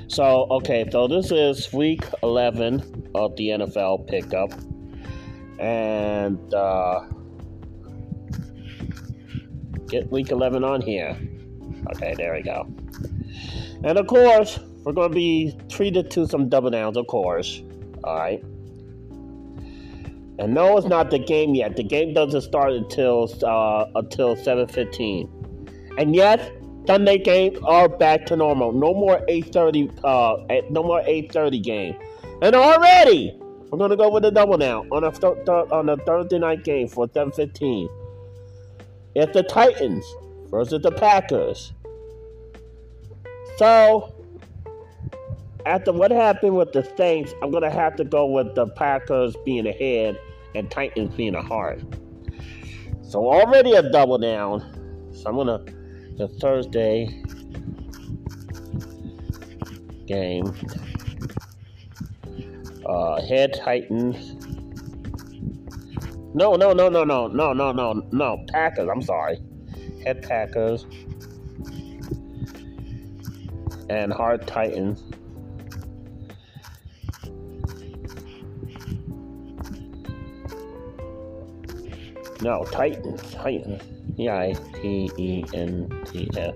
So, 0.06 0.46
okay, 0.50 0.88
so 0.90 1.08
this 1.08 1.30
is 1.30 1.72
week 1.72 2.04
11 2.22 3.10
of 3.14 3.36
the 3.36 3.48
NFL 3.48 4.06
pickup. 4.06 4.52
And, 5.58 6.54
uh, 6.54 7.00
get 9.92 10.10
week 10.10 10.30
11 10.30 10.64
on 10.64 10.80
here. 10.80 11.16
Okay, 11.90 12.14
there 12.16 12.32
we 12.34 12.42
go. 12.42 12.66
And 13.84 13.98
of 13.98 14.06
course, 14.06 14.58
we're 14.84 14.92
going 14.92 15.10
to 15.10 15.14
be 15.14 15.54
treated 15.68 16.10
to 16.12 16.26
some 16.26 16.48
double 16.48 16.70
downs, 16.70 16.96
of 16.96 17.06
course. 17.06 17.62
All 18.02 18.16
right. 18.16 18.42
And 20.38 20.54
no, 20.54 20.76
it's 20.78 20.86
not 20.86 21.10
the 21.10 21.18
game 21.18 21.54
yet. 21.54 21.76
The 21.76 21.84
game 21.84 22.14
doesn't 22.14 22.40
start 22.40 22.72
until 22.72 23.30
uh, 23.44 23.84
until 23.94 24.34
7:15. 24.34 25.28
And 25.98 26.16
yes, 26.16 26.50
Sunday 26.86 27.18
games 27.18 27.58
are 27.64 27.88
back 27.88 28.24
to 28.26 28.36
normal. 28.36 28.72
No 28.72 28.94
more 28.94 29.20
8:30. 29.28 29.92
Uh, 30.02 30.62
no 30.70 30.82
more 30.82 31.02
8:30 31.02 31.62
game. 31.62 31.94
And 32.40 32.56
already, 32.56 33.38
we're 33.70 33.78
gonna 33.78 33.96
go 33.96 34.10
with 34.10 34.24
a 34.24 34.30
double 34.30 34.58
now 34.58 34.84
on 34.90 35.04
a 35.04 35.12
th- 35.12 35.44
th- 35.46 35.70
on 35.70 35.90
a 35.90 35.96
Thursday 35.98 36.38
night 36.38 36.64
game 36.64 36.88
for 36.88 37.06
7:15. 37.08 37.88
It's 39.14 39.32
the 39.32 39.42
Titans 39.42 40.04
versus 40.50 40.82
the 40.82 40.92
Packers. 40.92 41.72
So, 43.56 44.14
after 45.66 45.92
what 45.92 46.10
happened 46.10 46.56
with 46.56 46.72
the 46.72 46.82
Saints, 46.96 47.34
I'm 47.42 47.50
gonna 47.50 47.70
have 47.70 47.96
to 47.96 48.04
go 48.04 48.26
with 48.26 48.54
the 48.54 48.66
Packers 48.68 49.36
being 49.44 49.66
ahead 49.66 50.18
and 50.54 50.70
Titans 50.70 51.14
being 51.14 51.34
a 51.34 51.42
heart. 51.42 51.80
So 53.02 53.30
already 53.30 53.72
a 53.72 53.90
double 53.90 54.18
down. 54.18 54.60
So 55.12 55.28
I'm 55.28 55.36
gonna 55.36 55.62
the 56.16 56.28
Thursday 56.40 57.22
game. 60.06 60.52
Uh, 62.86 63.20
head 63.22 63.54
Titans. 63.54 64.41
No, 66.34 66.54
no, 66.54 66.72
no, 66.72 66.88
no, 66.88 67.04
no, 67.04 67.28
no, 67.28 67.52
no, 67.52 67.72
no, 67.72 67.92
no. 68.10 68.44
Packers. 68.48 68.88
I'm 68.90 69.02
sorry. 69.02 69.38
Head 70.04 70.22
Packers 70.22 70.86
and 73.90 74.12
Heart 74.12 74.46
Titans. 74.46 75.02
No, 82.40 82.64
Titans. 82.64 83.20
Titans. 83.32 83.82
E 84.18 84.28
I 84.28 84.54
T 84.74 85.10
E 85.18 85.44
N 85.54 85.88
T 86.06 86.28
S. 86.36 86.54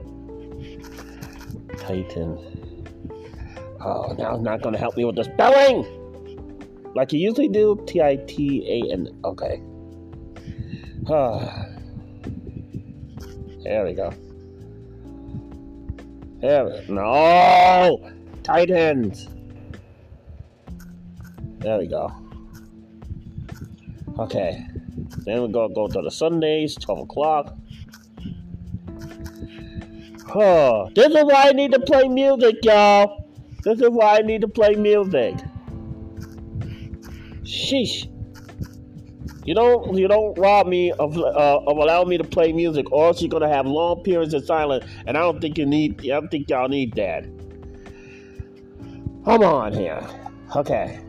Titan. 1.78 2.38
Oh, 3.80 4.14
now 4.18 4.34
it's 4.34 4.42
not 4.42 4.62
going 4.62 4.72
to 4.72 4.80
help 4.80 4.96
me 4.96 5.04
with 5.04 5.16
the 5.16 5.24
spelling! 5.24 5.84
Like 6.96 7.12
you 7.12 7.18
usually 7.18 7.48
do. 7.48 7.78
T 7.86 8.00
I 8.00 8.16
T 8.16 8.64
A 8.66 8.92
N. 8.92 9.20
Okay. 9.22 9.60
Ah. 11.10 11.66
There 13.62 13.84
we 13.84 13.92
go. 13.92 14.10
There. 16.40 16.82
No! 16.88 18.00
Titans! 18.42 19.28
There 21.58 21.78
we 21.78 21.86
go. 21.86 22.10
Okay. 24.18 24.66
Then 25.26 25.42
we're 25.42 25.48
gonna 25.48 25.74
go 25.74 25.88
to 25.88 26.00
the 26.00 26.10
Sundays, 26.10 26.76
12 26.76 27.00
o'clock. 27.00 27.54
Oh, 30.34 30.88
this 30.94 31.08
is 31.08 31.24
why 31.24 31.48
I 31.48 31.52
need 31.52 31.72
to 31.72 31.80
play 31.80 32.08
music, 32.08 32.56
y'all. 32.62 33.28
This 33.64 33.82
is 33.82 33.90
why 33.90 34.16
I 34.16 34.22
need 34.22 34.40
to 34.40 34.48
play 34.48 34.76
music. 34.76 35.34
Sheesh. 37.46 38.12
You 39.44 39.54
don't 39.54 39.96
you 39.96 40.08
don't 40.08 40.36
rob 40.36 40.66
me 40.66 40.90
of 40.92 41.16
uh, 41.16 41.60
of 41.66 41.76
allowing 41.76 42.08
me 42.08 42.18
to 42.18 42.24
play 42.24 42.52
music, 42.52 42.90
or 42.90 43.06
else 43.06 43.22
you're 43.22 43.28
gonna 43.28 43.48
have 43.48 43.64
long 43.64 44.02
periods 44.02 44.34
of 44.34 44.44
silence, 44.44 44.84
and 45.06 45.16
I 45.16 45.20
don't 45.20 45.40
think 45.40 45.56
you 45.56 45.64
need. 45.64 46.00
I 46.00 46.18
don't 46.18 46.28
think 46.28 46.50
y'all 46.50 46.68
need 46.68 46.94
that. 46.94 47.24
Come 49.24 49.42
on 49.42 49.72
here. 49.72 50.04
Okay. 50.54 51.00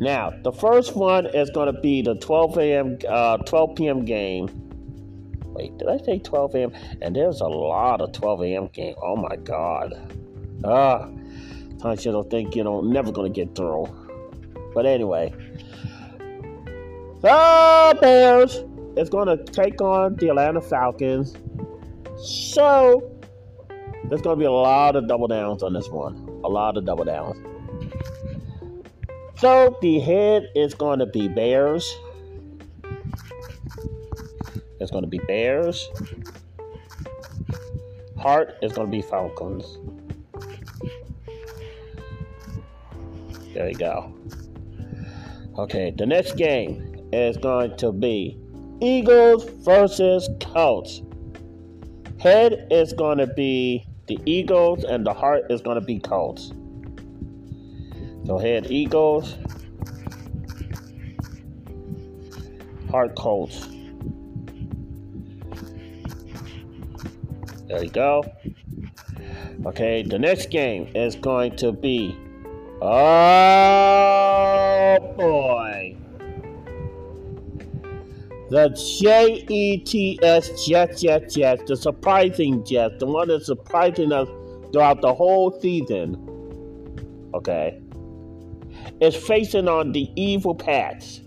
Now, 0.00 0.32
the 0.42 0.52
first 0.52 0.96
one 0.96 1.26
is 1.26 1.50
to 1.50 1.72
be 1.82 2.02
the 2.02 2.14
12 2.14 2.58
a.m. 2.58 2.98
Uh, 3.06 3.36
12 3.36 3.76
p.m. 3.76 4.04
game. 4.04 4.48
Wait, 5.46 5.76
did 5.76 5.88
I 5.88 5.98
say 5.98 6.18
12 6.18 6.54
a.m.? 6.54 6.72
And 7.02 7.14
there's 7.14 7.40
a 7.40 7.46
lot 7.46 8.00
of 8.00 8.12
12 8.12 8.42
a.m. 8.44 8.68
game. 8.68 8.94
Oh 9.02 9.16
my 9.16 9.36
God. 9.36 9.94
Ah, 10.64 11.08
I 11.84 11.94
should 11.96 12.12
don't 12.12 12.30
think 12.30 12.56
you 12.56 12.64
know 12.64 12.80
never 12.80 13.12
to 13.12 13.28
get 13.28 13.54
through. 13.54 13.86
But 14.74 14.86
anyway, 14.86 15.34
the 17.20 17.98
Bears 18.00 18.64
is 18.96 19.08
going 19.08 19.26
to 19.26 19.44
take 19.44 19.80
on 19.80 20.16
the 20.16 20.28
Atlanta 20.28 20.60
Falcons. 20.60 21.34
So 22.16 23.10
there's 24.04 24.22
going 24.22 24.36
to 24.36 24.40
be 24.40 24.46
a 24.46 24.52
lot 24.52 24.96
of 24.96 25.06
double 25.08 25.28
downs 25.28 25.62
on 25.62 25.72
this 25.72 25.88
one. 25.88 26.16
A 26.44 26.48
lot 26.48 26.76
of 26.76 26.84
double 26.84 27.04
downs. 27.04 27.36
So 29.36 29.78
the 29.80 30.00
head 30.00 30.48
is 30.54 30.74
going 30.74 30.98
to 30.98 31.06
be 31.06 31.28
Bears. 31.28 31.96
It's 34.80 34.90
going 34.90 35.04
to 35.04 35.08
be 35.08 35.18
Bears. 35.18 35.88
Heart 38.18 38.56
is 38.62 38.72
going 38.72 38.90
to 38.90 38.90
be 38.90 39.02
Falcons. 39.02 39.78
There 43.54 43.68
you 43.68 43.74
go. 43.74 44.12
Okay, 45.58 45.92
the 45.96 46.06
next 46.06 46.36
game 46.36 47.08
is 47.12 47.36
going 47.36 47.76
to 47.78 47.92
be 47.92 48.38
Eagles 48.80 49.44
versus 49.64 50.28
Colts. 50.40 51.02
Head 52.18 52.68
is 52.70 52.92
going 52.92 53.18
to 53.18 53.26
be 53.26 53.84
the 54.06 54.18
Eagles, 54.26 54.84
and 54.84 55.04
the 55.06 55.12
heart 55.12 55.44
is 55.50 55.60
going 55.60 55.78
to 55.78 55.84
be 55.84 55.98
Colts. 55.98 56.52
So 58.26 58.38
head 58.38 58.70
Eagles. 58.70 59.36
Heart 62.90 63.16
Colts. 63.16 63.66
There 67.66 67.84
you 67.84 67.90
go. 67.90 68.24
Okay, 69.66 70.02
the 70.02 70.18
next 70.18 70.50
game 70.50 70.90
is 70.94 71.16
going 71.16 71.56
to 71.56 71.72
be. 71.72 72.16
Oh 72.82 72.96
boy. 75.16 75.96
The 78.50 78.68
J 79.00 79.44
E 79.48 79.78
T 79.78 80.18
S 80.22 80.66
Jets, 80.66 81.02
Jets, 81.02 81.34
Jets, 81.34 81.62
the 81.66 81.76
surprising 81.76 82.64
Jets, 82.64 82.96
the 82.98 83.06
one 83.06 83.28
that's 83.28 83.46
surprising 83.46 84.12
us 84.12 84.28
throughout 84.72 85.00
the 85.02 85.14
whole 85.14 85.60
season. 85.60 86.16
Okay 87.34 87.80
is 89.00 89.16
facing 89.16 89.68
on 89.68 89.92
the 89.92 90.10
evil 90.16 90.54
Pats. 90.54 91.20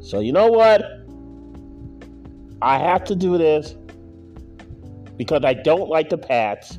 So 0.00 0.20
you 0.20 0.32
know 0.32 0.48
what? 0.48 0.84
I 2.62 2.78
have 2.78 3.04
to 3.04 3.16
do 3.16 3.36
this 3.36 3.74
because 5.16 5.44
I 5.44 5.54
don't 5.54 5.88
like 5.88 6.10
the 6.10 6.18
Pats. 6.18 6.78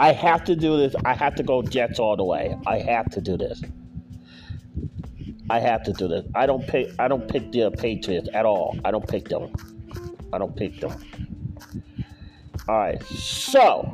I 0.00 0.12
have 0.12 0.44
to 0.44 0.56
do 0.56 0.76
this. 0.76 0.94
I 1.04 1.14
have 1.14 1.34
to 1.36 1.42
go 1.42 1.62
Jets 1.62 1.98
all 1.98 2.16
the 2.16 2.24
way. 2.24 2.56
I 2.66 2.78
have 2.78 3.10
to 3.10 3.20
do 3.20 3.36
this. 3.36 3.60
I 5.50 5.60
have 5.60 5.82
to 5.84 5.92
do 5.92 6.08
this. 6.08 6.24
I 6.34 6.46
don't 6.46 6.66
pick. 6.66 6.90
I 6.98 7.08
don't 7.08 7.28
pick 7.28 7.52
the 7.52 7.70
Patriots 7.70 8.28
at 8.34 8.44
all. 8.44 8.78
I 8.84 8.90
don't 8.90 9.06
pick 9.08 9.28
them. 9.28 9.52
I 10.32 10.38
don't 10.38 10.54
pick 10.54 10.80
them. 10.80 10.92
All 12.68 12.78
right. 12.78 13.02
So, 13.04 13.92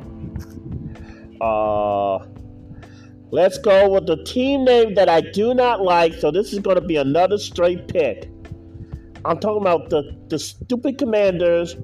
uh, 1.41 2.25
Let's 3.31 3.57
go 3.57 3.89
with 3.89 4.05
the 4.05 4.23
team 4.23 4.63
name 4.63 4.93
that 4.93 5.09
I 5.09 5.19
do 5.19 5.53
not 5.53 5.81
like. 5.81 6.13
So 6.13 6.31
this 6.31 6.53
is 6.53 6.59
going 6.59 6.75
to 6.75 6.81
be 6.81 6.95
another 6.95 7.37
straight 7.37 7.87
pick. 7.87 8.29
I'm 9.25 9.39
talking 9.39 9.61
about 9.61 9.89
the, 9.89 10.15
the 10.29 10.37
stupid 10.37 10.97
commanders. 10.97 11.75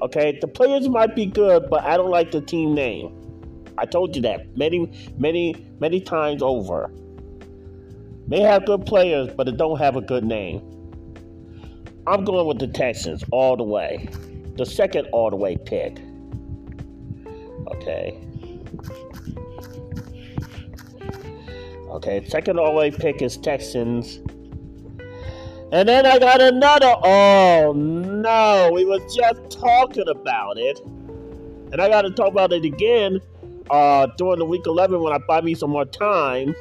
Okay, 0.00 0.38
the 0.40 0.48
players 0.48 0.88
might 0.88 1.14
be 1.14 1.26
good, 1.26 1.68
but 1.70 1.84
I 1.84 1.96
don't 1.96 2.10
like 2.10 2.32
the 2.32 2.40
team 2.40 2.74
name. 2.74 3.25
I 3.78 3.86
told 3.86 4.16
you 4.16 4.22
that 4.22 4.56
many, 4.56 4.90
many, 5.18 5.66
many 5.78 6.00
times 6.00 6.42
over. 6.42 6.90
They 8.28 8.40
have 8.40 8.66
good 8.66 8.86
players, 8.86 9.30
but 9.36 9.48
it 9.48 9.56
don't 9.56 9.78
have 9.78 9.96
a 9.96 10.00
good 10.00 10.24
name. 10.24 10.62
I'm 12.06 12.24
going 12.24 12.46
with 12.46 12.58
the 12.58 12.68
Texans 12.68 13.24
all 13.32 13.56
the 13.56 13.64
way. 13.64 14.08
The 14.56 14.64
second 14.64 15.06
all 15.12 15.30
the 15.30 15.36
way 15.36 15.56
pick. 15.56 15.98
Okay. 17.68 18.20
Okay, 21.90 22.24
second 22.28 22.58
all 22.58 22.72
the 22.72 22.78
way 22.78 22.90
pick 22.90 23.22
is 23.22 23.36
Texans. 23.36 24.20
And 25.72 25.88
then 25.88 26.06
I 26.06 26.18
got 26.18 26.40
another. 26.40 26.94
Oh 27.02 27.72
no, 27.74 28.70
we 28.72 28.84
were 28.84 29.00
just 29.14 29.50
talking 29.50 30.08
about 30.08 30.58
it. 30.58 30.78
And 31.72 31.80
I 31.80 31.88
got 31.88 32.02
to 32.02 32.10
talk 32.10 32.30
about 32.30 32.52
it 32.52 32.64
again. 32.64 33.20
Uh, 33.70 34.06
during 34.18 34.38
the 34.38 34.44
week 34.44 34.66
11 34.66 35.00
when 35.00 35.12
I 35.12 35.18
buy 35.18 35.40
me 35.40 35.54
some 35.54 35.70
more 35.70 35.84
time, 35.84 36.54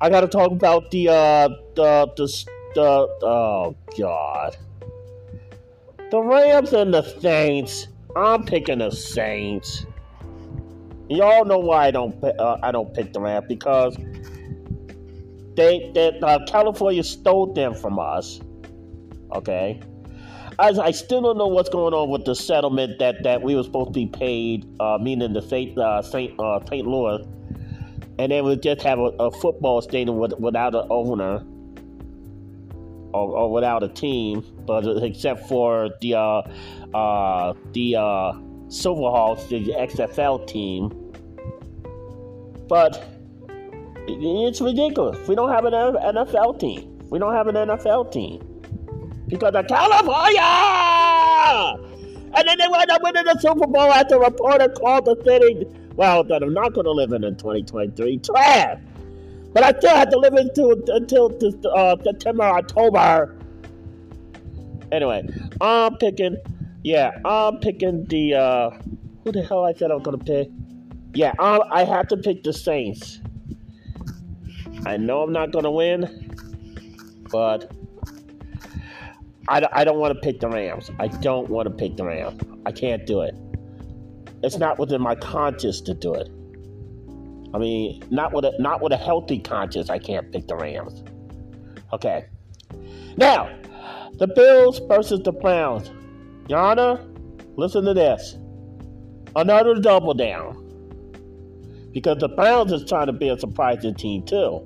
I 0.00 0.10
got 0.10 0.20
to 0.20 0.28
talk 0.28 0.50
about 0.50 0.90
the, 0.90 1.08
uh, 1.08 1.48
the, 1.74 2.12
the, 2.16 2.46
the, 2.74 3.26
oh, 3.26 3.76
God. 3.98 4.56
The 6.10 6.20
Rams 6.20 6.72
and 6.72 6.94
the 6.94 7.02
Saints. 7.20 7.88
I'm 8.16 8.44
picking 8.44 8.78
the 8.78 8.90
Saints. 8.90 9.86
Y'all 11.08 11.44
know 11.44 11.58
why 11.58 11.86
I 11.86 11.90
don't 11.90 12.22
uh, 12.22 12.58
I 12.62 12.72
don't 12.72 12.94
pick 12.94 13.12
the 13.12 13.20
Rams 13.20 13.46
because 13.48 13.96
they 15.54 15.90
that 15.94 16.22
uh, 16.22 16.38
California 16.46 17.02
stole 17.02 17.52
them 17.52 17.74
from 17.74 17.98
us. 17.98 18.40
Okay, 19.34 19.80
I, 20.58 20.68
I 20.68 20.90
still 20.92 21.20
don't 21.22 21.38
know 21.38 21.46
what's 21.46 21.68
going 21.68 21.94
on 21.94 22.10
with 22.10 22.24
the 22.24 22.34
settlement 22.34 22.98
that, 22.98 23.22
that 23.24 23.42
we 23.42 23.56
were 23.56 23.62
supposed 23.62 23.88
to 23.88 23.92
be 23.92 24.06
paid, 24.06 24.66
uh, 24.80 24.98
meaning 25.00 25.32
the 25.32 25.42
Saint 25.42 25.76
uh, 25.76 26.02
Saint 26.02 26.38
uh, 26.38 26.60
Saint 26.68 26.86
Louis, 26.86 27.26
and 28.18 28.30
then 28.30 28.44
we 28.44 28.56
just 28.56 28.82
have 28.82 28.98
a, 28.98 29.10
a 29.18 29.30
football 29.30 29.82
stadium 29.82 30.18
with, 30.18 30.38
without 30.38 30.74
an 30.74 30.86
owner 30.90 31.44
or, 33.12 33.36
or, 33.36 33.52
without 33.52 33.82
a 33.82 33.88
team, 33.88 34.44
but 34.66 34.86
except 35.02 35.48
for 35.48 35.90
the 36.00 36.14
uh, 36.14 36.42
uh, 36.94 37.54
the 37.72 37.96
uh, 37.96 38.32
Silverhawks, 38.68 39.48
the 39.48 39.72
XFL 39.72 40.46
team. 40.46 40.92
But 42.68 43.04
it's 44.06 44.60
ridiculous. 44.60 45.26
We 45.26 45.34
don't 45.34 45.50
have 45.50 45.64
an 45.64 45.72
NFL 45.72 46.60
team. 46.60 46.98
We 47.10 47.18
don't 47.18 47.34
have 47.34 47.48
an 47.48 47.56
NFL 47.56 48.12
team 48.12 48.53
because 49.34 49.54
of 49.54 49.66
California. 49.66 50.40
And 52.36 52.48
then 52.48 52.58
they 52.58 52.68
wind 52.68 52.90
up 52.90 53.02
winning 53.02 53.24
the 53.24 53.38
Super 53.38 53.66
Bowl 53.66 53.92
after 53.92 54.16
a 54.16 54.20
reporter 54.20 54.68
called 54.68 55.04
the 55.06 55.16
city, 55.24 55.66
well, 55.96 56.24
that 56.24 56.42
I'm 56.42 56.54
not 56.54 56.72
going 56.74 56.84
to 56.84 56.92
live 56.92 57.12
in 57.12 57.24
in 57.24 57.36
2023. 57.36 58.18
Trash. 58.18 58.80
But 59.52 59.62
I 59.62 59.78
still 59.78 59.94
have 59.94 60.10
to 60.10 60.18
live 60.18 60.34
until 60.34 60.72
until 60.88 61.38
uh, 61.72 61.96
September, 62.02 62.42
October. 62.42 63.36
Anyway, 64.90 65.28
I'm 65.60 65.96
picking. 65.98 66.36
Yeah, 66.82 67.12
I'm 67.24 67.58
picking 67.58 68.04
the. 68.06 68.34
Uh, 68.34 68.70
who 69.22 69.30
the 69.30 69.42
hell 69.42 69.64
I 69.64 69.72
said 69.72 69.92
I 69.92 69.94
was 69.94 70.02
gonna 70.02 70.18
pick? 70.18 70.48
Yeah, 71.14 71.32
i 71.38 71.60
I 71.70 71.84
have 71.84 72.08
to 72.08 72.16
pick 72.16 72.42
the 72.42 72.52
Saints. 72.52 73.20
I 74.84 74.96
know 74.96 75.22
I'm 75.22 75.32
not 75.32 75.52
gonna 75.52 75.70
win, 75.70 76.34
but 77.30 77.70
I, 79.48 79.66
I 79.72 79.84
don't 79.84 79.98
want 79.98 80.14
to 80.14 80.20
pick 80.20 80.40
the 80.40 80.48
Rams. 80.48 80.90
I 80.98 81.08
don't 81.08 81.50
want 81.50 81.68
to 81.68 81.74
pick 81.74 81.96
the 81.96 82.04
Rams. 82.04 82.40
I 82.64 82.72
can't 82.72 83.06
do 83.06 83.20
it. 83.20 83.34
It's 84.42 84.58
not 84.58 84.78
within 84.78 85.00
my 85.00 85.14
conscience 85.14 85.80
to 85.82 85.94
do 85.94 86.14
it. 86.14 86.28
I 87.54 87.58
mean, 87.58 88.02
not 88.10 88.32
with 88.32 88.44
a 88.44 88.52
not 88.58 88.82
with 88.82 88.92
a 88.92 88.96
healthy 88.96 89.38
conscience, 89.38 89.88
I 89.88 89.98
can't 89.98 90.32
pick 90.32 90.48
the 90.48 90.56
Rams. 90.56 91.04
Okay. 91.92 92.26
Now, 93.16 93.48
the 94.18 94.26
Bills 94.26 94.80
versus 94.88 95.20
the 95.24 95.32
Browns. 95.32 95.90
Yana, 96.48 97.00
listen 97.56 97.84
to 97.84 97.94
this. 97.94 98.36
Another 99.36 99.74
double 99.76 100.14
down. 100.14 100.60
Because 101.92 102.18
the 102.18 102.28
Browns 102.28 102.72
is 102.72 102.84
trying 102.88 103.06
to 103.06 103.12
be 103.12 103.28
a 103.28 103.38
surprising 103.38 103.94
team 103.94 104.24
too. 104.24 104.64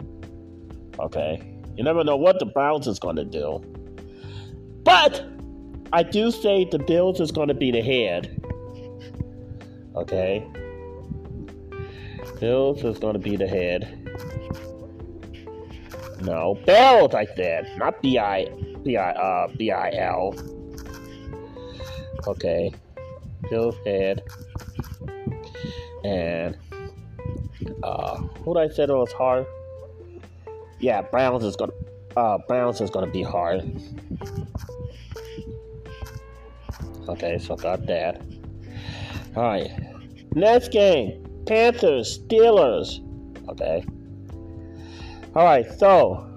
Okay. 0.99 1.57
You 1.77 1.85
never 1.85 2.03
know 2.03 2.17
what 2.17 2.38
the 2.38 2.47
Browns 2.47 2.87
is 2.87 2.99
going 2.99 3.17
to 3.17 3.25
do. 3.25 3.62
But 4.85 5.25
I 5.93 6.03
do 6.03 6.31
say 6.31 6.64
the 6.71 6.79
Bills 6.79 7.21
is 7.21 7.31
going 7.31 7.49
to 7.49 7.55
be 7.55 7.71
the 7.71 7.83
head. 7.83 8.41
Okay. 9.97 10.47
Bills 12.41 12.85
is 12.85 12.99
going 12.99 13.14
to 13.14 13.19
be 13.19 13.37
the 13.37 13.49
head. 13.49 13.95
No, 16.21 16.59
Bills, 16.67 17.14
I 17.14 17.27
said, 17.37 17.71
not 17.79 18.03
B 18.03 18.19
I 18.19 18.49
B 18.83 18.97
I 18.97 19.11
uh 19.12 19.49
B 19.57 19.71
I 19.71 19.91
L. 19.93 20.35
Okay, 22.27 22.73
Bills 23.49 23.77
head, 23.87 24.23
and 26.05 26.57
uh, 27.83 28.17
what 28.45 28.57
I 28.57 28.69
said 28.69 28.91
was 28.91 29.12
hard. 29.12 29.47
Yeah, 30.81 31.03
Browns 31.03 31.45
is 31.45 31.55
gonna 31.55 31.73
uh 32.17 32.38
Browns 32.49 32.81
is 32.81 32.91
gonna 32.91 33.11
be 33.11 33.23
hard. 33.23 33.81
Okay, 37.09 37.38
so 37.38 37.57
got 37.57 37.87
that. 37.87 38.21
All 39.35 39.42
right, 39.42 39.71
next 40.35 40.71
game. 40.71 41.25
Panthers, 41.47 42.18
Steelers. 42.18 43.01
Okay. 43.49 43.85
All 45.35 45.44
right, 45.44 45.66
so 45.79 46.29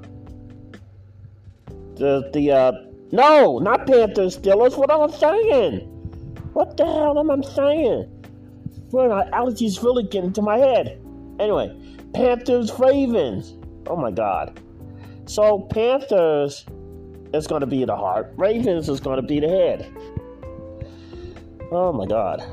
the 1.95 2.29
the 2.33 2.51
uh 2.51 2.71
no, 3.11 3.59
not 3.59 3.85
Panthers, 3.87 4.37
Steelers. 4.37 4.77
What 4.77 4.89
am 4.89 5.01
I 5.01 5.11
saying? 5.11 5.79
What 6.53 6.77
the 6.77 6.85
hell 6.85 7.19
am 7.19 7.29
I 7.29 7.41
saying? 7.41 8.09
Well, 8.91 9.09
my 9.09 9.25
allergies 9.31 9.81
really 9.83 10.03
getting 10.03 10.33
to 10.33 10.41
my 10.41 10.57
head. 10.57 11.01
Anyway, 11.39 11.75
Panthers, 12.13 12.71
Ravens. 12.77 13.55
Oh 13.87 13.95
my 13.95 14.11
God. 14.11 14.59
So 15.25 15.59
Panthers 15.71 16.65
is 17.33 17.47
going 17.47 17.61
to 17.61 17.67
be 17.67 17.85
the 17.85 17.95
heart. 17.95 18.33
Ravens 18.35 18.89
is 18.89 18.99
going 18.99 19.21
to 19.21 19.25
be 19.25 19.39
the 19.39 19.47
head. 19.47 19.93
Oh 21.73 21.93
my 21.93 22.05
God. 22.05 22.43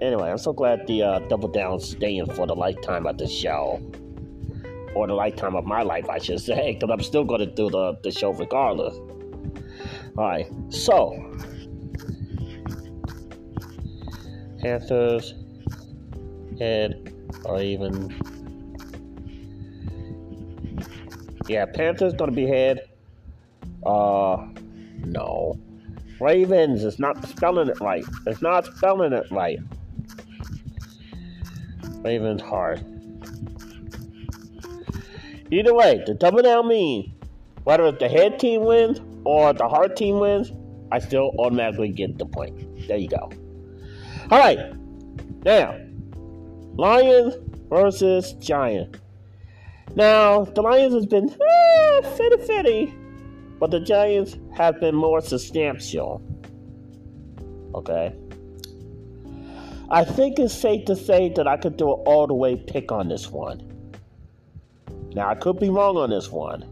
Anyway, 0.00 0.28
I'm 0.28 0.38
so 0.38 0.52
glad 0.52 0.88
the 0.88 1.00
uh, 1.00 1.18
Double 1.20 1.46
Down's 1.46 1.88
staying 1.88 2.26
for 2.34 2.48
the 2.48 2.54
lifetime 2.54 3.06
of 3.06 3.16
the 3.16 3.28
show. 3.28 3.80
Or 4.96 5.06
the 5.06 5.14
lifetime 5.14 5.54
of 5.54 5.64
my 5.64 5.82
life, 5.82 6.08
I 6.08 6.18
should 6.18 6.40
say, 6.40 6.74
because 6.74 6.90
I'm 6.90 7.02
still 7.02 7.22
going 7.22 7.40
to 7.40 7.46
do 7.46 7.70
the, 7.70 7.96
the 8.02 8.10
show 8.10 8.32
regardless. 8.32 8.98
Alright, 10.18 10.48
so. 10.68 11.32
Panthers, 14.60 15.34
head, 16.58 17.14
or 17.44 17.60
even. 17.60 18.12
Yeah, 21.46 21.66
Panthers 21.66 22.14
to 22.14 22.26
be 22.32 22.46
head. 22.46 22.88
Uh, 23.84 24.48
no. 25.04 25.56
Ravens 26.20 26.84
is 26.84 26.98
not 26.98 27.26
spelling 27.28 27.68
it 27.68 27.80
right. 27.80 28.04
It's 28.26 28.42
not 28.42 28.66
spelling 28.76 29.12
it 29.12 29.26
right. 29.30 29.58
Ravens 32.02 32.42
hard. 32.42 32.84
Either 35.50 35.74
way, 35.74 36.02
the 36.06 36.14
double 36.14 36.42
down 36.42 36.68
mean 36.68 37.14
whether 37.64 37.90
the 37.92 38.08
head 38.08 38.38
team 38.38 38.64
wins 38.64 39.00
or 39.24 39.52
the 39.52 39.68
heart 39.68 39.96
team 39.96 40.18
wins, 40.18 40.52
I 40.92 40.98
still 40.98 41.32
automatically 41.38 41.88
get 41.90 42.18
the 42.18 42.26
point. 42.26 42.86
There 42.88 42.96
you 42.96 43.08
go. 43.08 43.30
All 44.30 44.38
right, 44.38 44.58
now 45.44 45.76
Lions 46.76 47.34
versus 47.68 48.32
Giants. 48.34 48.98
Now 49.94 50.44
the 50.44 50.62
Lions 50.62 50.94
has 50.94 51.06
been 51.06 51.30
eh, 51.30 52.00
fitty 52.16 52.36
fitty, 52.44 52.94
but 53.58 53.70
the 53.70 53.80
Giants 53.80 54.36
have 54.54 54.80
been 54.80 54.94
more 54.94 55.20
substantial. 55.20 56.22
Okay. 57.74 58.14
I 59.88 60.04
think 60.04 60.38
it's 60.38 60.54
safe 60.54 60.84
to 60.86 60.96
say 60.96 61.28
that 61.36 61.46
I 61.46 61.56
could 61.56 61.76
do 61.76 61.92
an 61.92 62.00
all 62.06 62.26
the 62.26 62.34
way 62.34 62.56
pick 62.56 62.90
on 62.90 63.08
this 63.08 63.30
one. 63.30 63.72
Now, 65.14 65.28
I 65.30 65.34
could 65.34 65.58
be 65.58 65.70
wrong 65.70 65.96
on 65.96 66.10
this 66.10 66.30
one. 66.30 66.64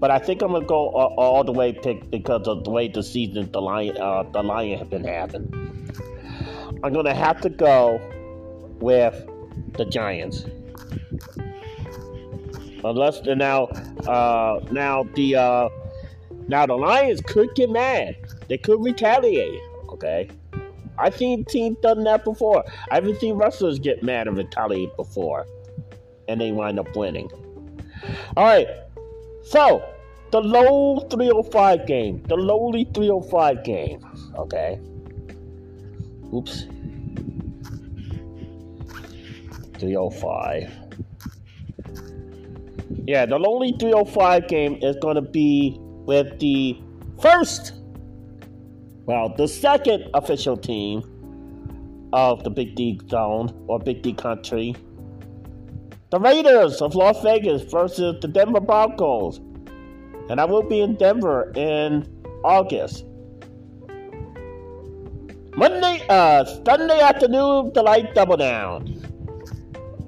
But 0.00 0.10
I 0.10 0.18
think 0.18 0.42
I'm 0.42 0.52
gonna 0.52 0.66
go 0.66 0.88
all, 0.90 1.44
the 1.44 1.52
way 1.52 1.72
pick 1.72 2.10
because 2.10 2.46
of 2.46 2.64
the 2.64 2.70
way 2.70 2.88
the 2.88 3.02
season 3.02 3.50
the 3.52 3.62
lion 3.62 3.96
uh, 3.96 4.24
the 4.24 4.42
lion 4.42 4.78
have 4.78 4.90
been 4.90 5.04
having. 5.04 5.48
I'm 6.82 6.92
gonna 6.92 7.14
have 7.14 7.40
to 7.42 7.48
go 7.48 8.00
with 8.80 9.14
the 9.74 9.86
Giants. 9.86 10.44
Unless 12.84 13.20
the 13.20 13.34
now 13.34 13.64
uh, 14.06 14.60
now 14.70 15.04
the 15.14 15.36
uh, 15.36 15.68
now 16.48 16.66
the 16.66 16.74
Lions 16.74 17.20
could 17.22 17.54
get 17.54 17.70
mad. 17.70 18.16
They 18.48 18.58
could 18.58 18.82
retaliate. 18.82 19.60
Okay. 19.88 20.28
I've 20.98 21.16
seen 21.16 21.44
teams 21.44 21.78
done 21.82 22.04
that 22.04 22.24
before. 22.24 22.64
I 22.90 22.96
haven't 22.96 23.18
seen 23.20 23.34
wrestlers 23.34 23.78
get 23.78 24.02
mad 24.02 24.28
and 24.28 24.36
retaliate 24.36 24.94
before, 24.96 25.46
and 26.28 26.40
they 26.40 26.52
wind 26.52 26.78
up 26.78 26.94
winning. 26.94 27.30
All 28.36 28.44
right, 28.44 28.68
so 29.42 29.84
the 30.30 30.40
low 30.40 31.00
305 31.10 31.86
game, 31.86 32.22
the 32.24 32.36
lowly 32.36 32.84
305 32.94 33.64
game. 33.64 34.04
Okay. 34.36 34.78
Oops. 36.32 36.66
305. 39.78 40.83
Yeah, 43.06 43.26
the 43.26 43.38
lowly 43.38 43.74
305 43.78 44.48
game 44.48 44.78
is 44.82 44.96
going 45.00 45.16
to 45.16 45.22
be 45.22 45.76
with 45.80 46.38
the 46.38 46.78
first 47.20 47.72
well, 49.06 49.28
the 49.36 49.46
second 49.46 50.08
official 50.14 50.56
team 50.56 51.02
of 52.14 52.42
the 52.42 52.48
Big 52.48 52.74
D 52.74 52.98
zone 53.10 53.52
or 53.68 53.78
Big 53.78 54.00
D 54.02 54.14
country. 54.14 54.74
The 56.10 56.18
Raiders 56.18 56.80
of 56.80 56.94
Las 56.94 57.20
Vegas 57.22 57.62
versus 57.62 58.16
the 58.22 58.28
Denver 58.28 58.60
Broncos. 58.60 59.38
And 60.30 60.40
I 60.40 60.46
will 60.46 60.62
be 60.62 60.80
in 60.80 60.94
Denver 60.94 61.52
in 61.54 62.08
August. 62.44 63.04
Monday, 65.56 66.02
uh, 66.08 66.44
Sunday 66.64 67.00
afternoon, 67.00 67.72
the 67.74 67.82
light 67.82 68.14
double 68.14 68.38
down. 68.38 69.02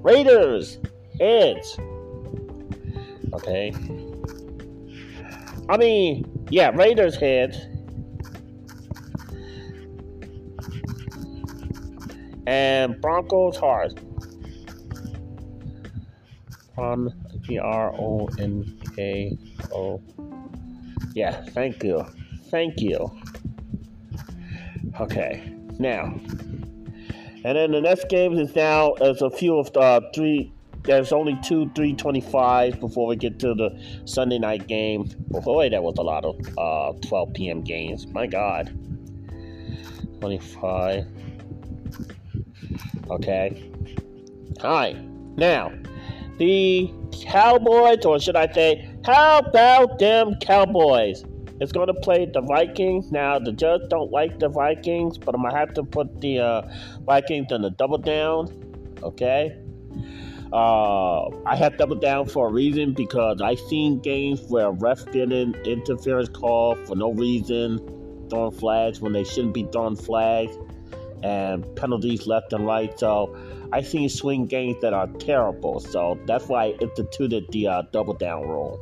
Raiders, 0.01 0.79
heads. 1.19 1.77
Okay. 3.37 3.71
I 5.69 5.77
mean, 5.77 6.25
yeah, 6.49 6.69
Raiders 6.69 7.15
heads. 7.17 7.57
And 12.47 12.99
Broncos 12.99 13.57
hearts. 13.57 13.93
On 16.77 17.07
um, 17.07 17.13
P 17.43 17.59
R 17.59 17.93
O 17.93 18.27
N 18.39 18.79
K 18.95 19.37
O. 19.71 20.01
Yeah, 21.13 21.43
thank 21.49 21.83
you. 21.83 22.05
Thank 22.49 22.81
you. 22.81 23.11
Okay, 24.99 25.53
now. 25.77 26.19
And 27.43 27.55
then 27.55 27.71
the 27.71 27.81
next 27.81 28.09
game 28.09 28.33
is 28.39 28.55
now 28.55 28.93
as 28.93 29.21
a 29.21 29.29
few 29.29 29.59
of 29.59 29.71
the 29.73 30.09
three. 30.15 30.53
There's 30.87 31.11
only 31.11 31.37
two 31.43 31.69
325 31.75 32.79
before 32.79 33.07
we 33.07 33.17
get 33.17 33.39
to 33.39 33.53
the 33.53 33.77
Sunday 34.05 34.39
night 34.39 34.67
game. 34.67 35.09
Boy, 35.27 35.69
that 35.69 35.83
was 35.83 35.95
a 35.97 36.01
lot 36.01 36.23
of 36.23 36.39
uh, 36.57 36.97
12 37.05 37.33
p.m. 37.33 37.61
games. 37.61 38.07
My 38.07 38.25
God. 38.25 38.67
25. 40.21 41.05
Okay. 43.09 43.71
All 44.61 44.71
right. 44.71 44.97
Now, 45.35 45.73
the 46.37 46.89
Cowboys, 47.11 48.05
or 48.05 48.17
should 48.19 48.37
I 48.37 48.51
say, 48.53 48.89
how 49.05 49.39
about 49.39 49.99
them 49.99 50.35
Cowboys? 50.39 51.25
It's 51.59 51.73
going 51.73 51.87
to 51.87 51.93
play 51.95 52.29
the 52.31 52.39
Vikings. 52.39 53.11
Now, 53.11 53.39
the 53.39 53.51
judge 53.51 53.81
don't 53.89 54.11
like 54.11 54.39
the 54.39 54.47
Vikings, 54.47 55.17
but 55.17 55.35
I'm 55.35 55.41
going 55.41 55.51
to 55.51 55.59
have 55.59 55.73
to 55.73 55.83
put 55.83 56.21
the 56.21 56.39
uh, 56.39 56.61
Vikings 57.01 57.51
in 57.51 57.61
the 57.61 57.71
double 57.71 57.97
down. 57.97 58.47
Okay? 59.03 59.57
Uh, 60.53 61.27
I 61.45 61.55
have 61.55 61.77
double 61.77 61.95
down 61.95 62.27
for 62.27 62.47
a 62.47 62.51
reason 62.51 62.93
because 62.93 63.41
I've 63.41 63.59
seen 63.59 63.99
games 63.99 64.41
where 64.47 64.71
refs 64.71 65.11
getting 65.11 65.53
interference 65.65 66.29
call 66.29 66.75
for 66.85 66.95
no 66.95 67.11
reason, 67.11 67.79
throwing 68.29 68.51
flags 68.51 69.01
when 69.01 69.13
they 69.13 69.23
shouldn't 69.23 69.53
be 69.53 69.67
throwing 69.71 69.97
flags, 69.97 70.55
and 71.21 71.75
penalties 71.75 72.27
left 72.27 72.53
and 72.53 72.65
right. 72.65 72.97
So 72.97 73.35
I've 73.73 73.87
seen 73.87 74.07
swing 74.07 74.45
games 74.45 74.77
that 74.81 74.93
are 74.93 75.07
terrible. 75.19 75.79
So 75.81 76.17
that's 76.25 76.47
why 76.47 76.65
I 76.65 76.69
instituted 76.79 77.47
the 77.49 77.67
uh, 77.67 77.81
double 77.91 78.13
down 78.13 78.47
rule. 78.47 78.79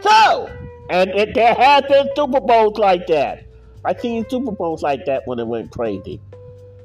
So, 0.00 0.50
and 0.88 1.10
it, 1.10 1.34
there 1.34 1.54
have 1.54 1.86
been 1.86 2.08
Super 2.16 2.40
Bowls 2.40 2.78
like 2.78 3.06
that. 3.08 3.44
I 3.84 3.94
seen 3.94 4.26
Super 4.28 4.52
Bowls 4.52 4.82
like 4.82 5.04
that 5.04 5.26
when 5.26 5.38
it 5.38 5.46
went 5.46 5.70
crazy. 5.70 6.20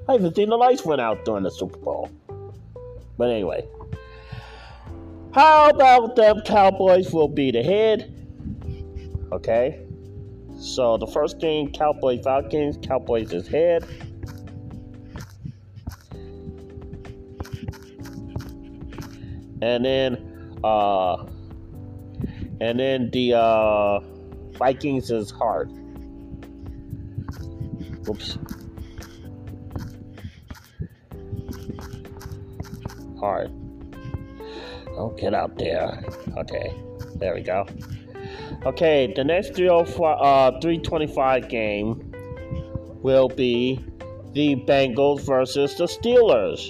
I 0.09 0.15
even 0.15 0.33
seen 0.35 0.49
the 0.49 0.57
lights 0.57 0.83
went 0.83 1.01
out 1.01 1.23
during 1.23 1.43
the 1.43 1.51
Super 1.51 1.77
Bowl. 1.79 2.11
But 3.17 3.29
anyway, 3.29 3.67
how 5.33 5.69
about 5.69 6.15
them 6.15 6.41
Cowboys 6.41 7.11
will 7.13 7.27
be 7.27 7.51
the 7.51 7.63
head? 7.63 8.11
Okay. 9.31 9.85
So 10.57 10.97
the 10.97 11.07
first 11.07 11.39
game, 11.39 11.71
Cowboys 11.71 12.23
Falcons. 12.23 12.77
Cowboys 12.85 13.33
is 13.33 13.47
head. 13.47 13.85
And 19.61 19.83
then 19.83 20.59
uh 20.63 21.25
and 22.61 22.79
then 22.79 23.09
the 23.11 23.33
uh, 23.33 23.99
Vikings 24.57 25.11
is 25.11 25.29
hard. 25.31 25.71
Oops. 28.07 28.37
Hard. 33.25 33.51
Oh, 34.99 35.09
get 35.17 35.33
out 35.33 35.57
there. 35.57 36.05
Okay, 36.37 36.71
there 37.15 37.33
we 37.33 37.41
go. 37.41 37.65
Okay, 38.67 39.11
the 39.15 39.23
next 39.23 39.55
305, 39.55 40.17
uh, 40.21 40.59
325 40.59 41.49
game 41.49 42.13
will 43.01 43.27
be 43.27 43.83
the 44.33 44.55
Bengals 44.67 45.21
versus 45.21 45.73
the 45.73 45.85
Steelers. 45.85 46.69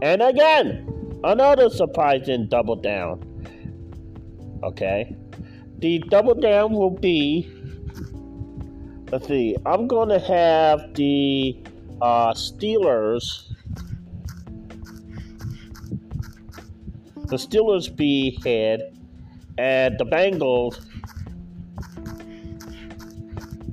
And 0.00 0.22
again, 0.22 1.18
another 1.24 1.68
surprising 1.68 2.46
double 2.46 2.76
down. 2.76 3.18
Okay. 4.62 5.16
The 5.80 5.98
double 6.08 6.36
down 6.36 6.72
will 6.72 6.96
be. 6.96 7.50
Let's 9.10 9.26
see. 9.26 9.56
I'm 9.66 9.88
going 9.88 10.10
to 10.10 10.20
have 10.20 10.94
the 10.94 11.60
uh, 12.00 12.32
Steelers. 12.34 13.50
The 17.30 17.36
Steelers 17.36 17.94
be 17.94 18.40
head, 18.44 18.98
and 19.56 19.96
the 19.98 20.04
Bengals 20.04 20.84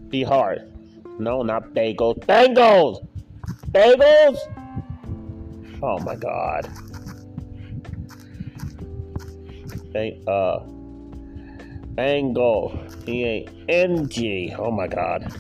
be 0.10 0.22
hard. 0.22 0.72
No, 1.20 1.42
not 1.42 1.74
bagels. 1.74 2.20
Bengals! 2.26 3.06
Bagels! 3.72 4.38
Oh 5.82 5.98
my 6.00 6.16
god. 6.16 6.70
Okay, 9.90 10.22
uh. 10.28 10.60
Angle. 11.98 12.80
E-A-N-G. 13.08 14.54
Oh 14.60 14.70
my 14.70 14.88
god. 14.88 15.34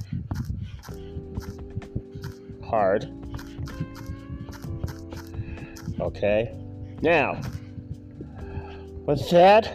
Hard. 2.65 3.13
Okay. 5.99 6.51
Now, 7.01 7.39
with 9.07 9.29
that, 9.29 9.73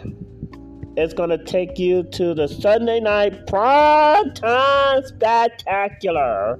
it's 0.95 1.13
going 1.13 1.31
to 1.31 1.43
take 1.43 1.79
you 1.79 2.03
to 2.03 2.35
the 2.35 2.47
Sunday 2.47 2.99
night 2.99 3.47
prime 3.47 4.31
time 4.35 5.03
spectacular, 5.05 6.57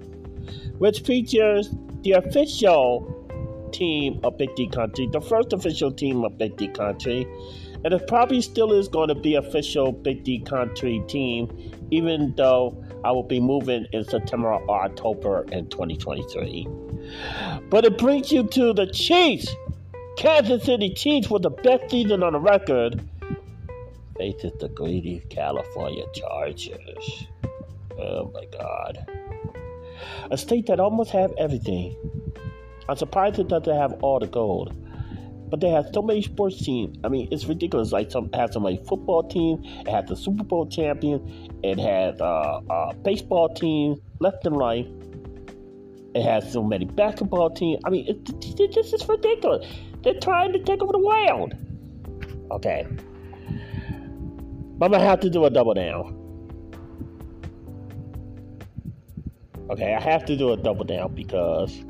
which 0.79 1.01
features 1.01 1.69
the 2.01 2.13
official 2.13 3.07
team 3.71 4.19
of 4.23 4.37
Big 4.39 4.53
D 4.55 4.67
Country, 4.67 5.07
the 5.11 5.21
first 5.21 5.53
official 5.53 5.91
team 5.91 6.25
of 6.25 6.35
Big 6.39 6.57
D 6.57 6.67
Country, 6.67 7.27
and 7.85 7.93
it 7.93 8.07
probably 8.07 8.41
still 8.41 8.73
is 8.73 8.87
going 8.87 9.09
to 9.09 9.15
be 9.15 9.35
official 9.35 9.91
Big 9.91 10.23
D 10.23 10.39
Country 10.39 11.03
team, 11.07 11.47
even 11.91 12.33
though 12.35 12.83
I 13.03 13.11
will 13.11 13.23
be 13.23 13.39
moving 13.39 13.85
in 13.93 14.03
September 14.03 14.51
or 14.51 14.83
October 14.83 15.45
in 15.51 15.67
2023. 15.69 16.67
But 17.69 17.85
it 17.85 17.99
brings 17.99 18.31
you 18.31 18.43
to 18.47 18.73
the 18.73 18.87
Chiefs. 18.87 19.53
Kansas 20.17 20.63
City 20.63 20.93
Chiefs 20.93 21.29
with 21.29 21.41
the 21.41 21.49
best 21.49 21.89
season 21.89 22.23
on 22.23 22.33
the 22.33 22.39
record 22.39 23.01
faces 24.17 24.53
the 24.59 24.69
greedy 24.69 25.21
California 25.29 26.05
Chargers. 26.13 27.27
Oh 27.99 28.31
my 28.33 28.45
God. 28.45 29.05
A 30.31 30.37
state 30.37 30.67
that 30.67 30.79
almost 30.79 31.11
have 31.11 31.33
everything. 31.37 31.95
I'm 32.87 32.95
surprised 32.95 33.39
it 33.39 33.47
doesn't 33.47 33.75
have 33.75 33.93
all 34.03 34.19
the 34.19 34.27
gold. 34.27 34.75
But 35.49 35.59
they 35.59 35.69
have 35.69 35.89
so 35.93 36.01
many 36.01 36.21
sports 36.21 36.63
teams. 36.63 36.97
I 37.03 37.09
mean, 37.09 37.27
it's 37.31 37.45
ridiculous. 37.45 37.91
Like 37.91 38.09
some 38.11 38.31
has 38.33 38.53
so 38.53 38.59
many 38.59 38.83
football 38.87 39.23
teams. 39.23 39.65
It 39.81 39.87
has 39.89 40.05
the 40.05 40.15
Super 40.15 40.43
Bowl 40.43 40.67
champion. 40.67 41.49
It 41.63 41.79
has 41.79 42.19
uh, 42.21 42.61
uh, 42.69 42.93
baseball 42.93 43.53
teams 43.53 43.99
left 44.19 44.45
and 44.45 44.57
right. 44.57 44.87
It 46.15 46.23
has 46.23 46.51
so 46.51 46.63
many 46.63 46.85
basketball 46.85 47.49
teams. 47.51 47.81
I 47.85 47.89
mean, 47.89 48.07
it, 48.07 48.25
this 48.73 48.93
is 48.93 49.07
ridiculous. 49.07 49.65
They're 50.03 50.19
trying 50.19 50.53
to 50.53 50.59
take 50.59 50.81
over 50.81 50.91
the 50.91 50.99
world. 50.99 51.53
Okay. 52.51 52.85
I'm 54.81 54.91
gonna 54.91 54.99
have 54.99 55.21
to 55.21 55.29
do 55.29 55.45
a 55.45 55.49
double 55.49 55.73
down. 55.73 56.19
Okay, 59.69 59.93
I 59.93 60.01
have 60.01 60.25
to 60.25 60.35
do 60.35 60.51
a 60.51 60.57
double 60.57 60.83
down 60.83 61.15
because 61.15 61.83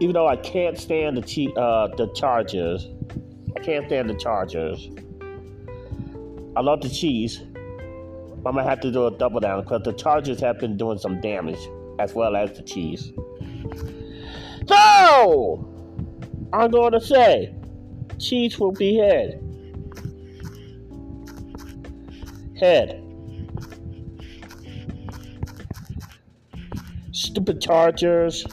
even 0.00 0.12
though 0.12 0.28
I 0.28 0.36
can't 0.36 0.78
stand 0.78 1.16
the 1.16 1.52
uh, 1.56 1.88
the 1.96 2.06
Chargers, 2.14 2.86
I 3.56 3.60
can't 3.60 3.86
stand 3.86 4.08
the 4.08 4.14
Chargers. 4.14 4.88
I 6.54 6.60
love 6.60 6.82
the 6.82 6.88
Chiefs. 6.88 7.38
I'm 7.38 8.42
gonna 8.42 8.62
have 8.62 8.80
to 8.80 8.92
do 8.92 9.06
a 9.06 9.10
double 9.10 9.40
down 9.40 9.62
because 9.62 9.82
the 9.82 9.92
Chargers 9.92 10.40
have 10.40 10.60
been 10.60 10.76
doing 10.76 10.98
some 10.98 11.20
damage 11.20 11.58
as 11.98 12.14
well 12.14 12.36
as 12.36 12.52
the 12.52 12.62
Chiefs. 12.62 13.10
So 14.68 15.71
I'm 16.52 16.70
going 16.70 16.92
to 16.92 17.00
say 17.00 17.54
Chiefs 18.18 18.58
will 18.58 18.72
be 18.72 18.96
head. 18.96 19.42
Head. 22.58 22.98
Stupid 27.12 27.60
Chargers. 27.60 28.46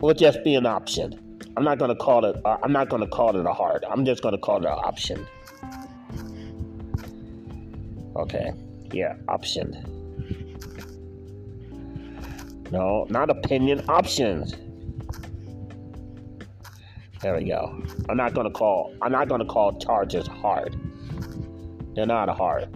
Will 0.00 0.14
just 0.14 0.44
be 0.44 0.54
an 0.54 0.66
option. 0.66 1.40
I'm 1.56 1.64
not 1.64 1.78
gonna 1.78 1.96
call 1.96 2.24
it. 2.24 2.40
Uh, 2.44 2.56
I'm 2.62 2.70
not 2.72 2.88
gonna 2.88 3.08
call 3.08 3.36
it 3.36 3.44
a 3.44 3.52
hard. 3.52 3.84
I'm 3.90 4.04
just 4.04 4.22
gonna 4.22 4.38
call 4.38 4.58
it 4.58 4.66
an 4.66 4.78
option. 4.78 5.26
Okay. 8.14 8.52
Yeah, 8.92 9.16
option. 9.26 9.87
No, 12.70 13.06
not 13.08 13.30
opinion. 13.30 13.84
Options. 13.88 14.54
There 17.20 17.34
we 17.34 17.44
go. 17.44 17.82
I'm 18.08 18.16
not 18.16 18.34
gonna 18.34 18.50
call. 18.50 18.94
I'm 19.02 19.12
not 19.12 19.28
gonna 19.28 19.44
call 19.46 19.78
charges 19.78 20.26
hard. 20.26 20.76
They're 21.94 22.06
not 22.06 22.28
hard. 22.28 22.68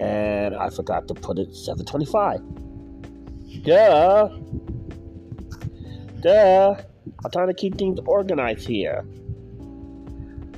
And 0.00 0.54
I 0.54 0.70
forgot 0.70 1.08
to 1.08 1.14
put 1.14 1.38
it 1.38 1.54
725. 1.54 2.40
Duh. 3.62 4.28
Duh. 6.20 6.76
I'm 7.24 7.30
trying 7.30 7.48
to 7.48 7.54
keep 7.54 7.76
things 7.76 7.98
organized 8.06 8.66
here. 8.66 9.04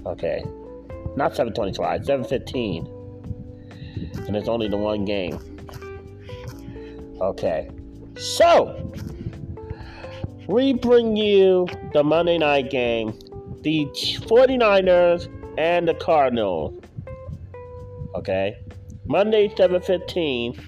Okay. 0.07 0.45
Not 1.17 1.35
725, 1.35 2.05
715. 2.05 2.87
And 4.27 4.37
it's 4.37 4.49
only 4.49 4.69
the 4.69 4.77
one 4.77 5.05
game. 5.05 5.58
Okay. 7.21 7.71
So, 8.17 8.93
we 10.47 10.73
bring 10.73 11.17
you 11.17 11.67
the 11.93 12.03
Monday 12.03 12.39
night 12.39 12.71
game, 12.71 13.19
the 13.63 13.87
49ers 13.95 15.29
and 15.59 15.89
the 15.89 15.95
Cardinals. 15.95 16.83
Okay. 18.15 18.57
Monday, 19.07 19.49
715. 19.57 20.61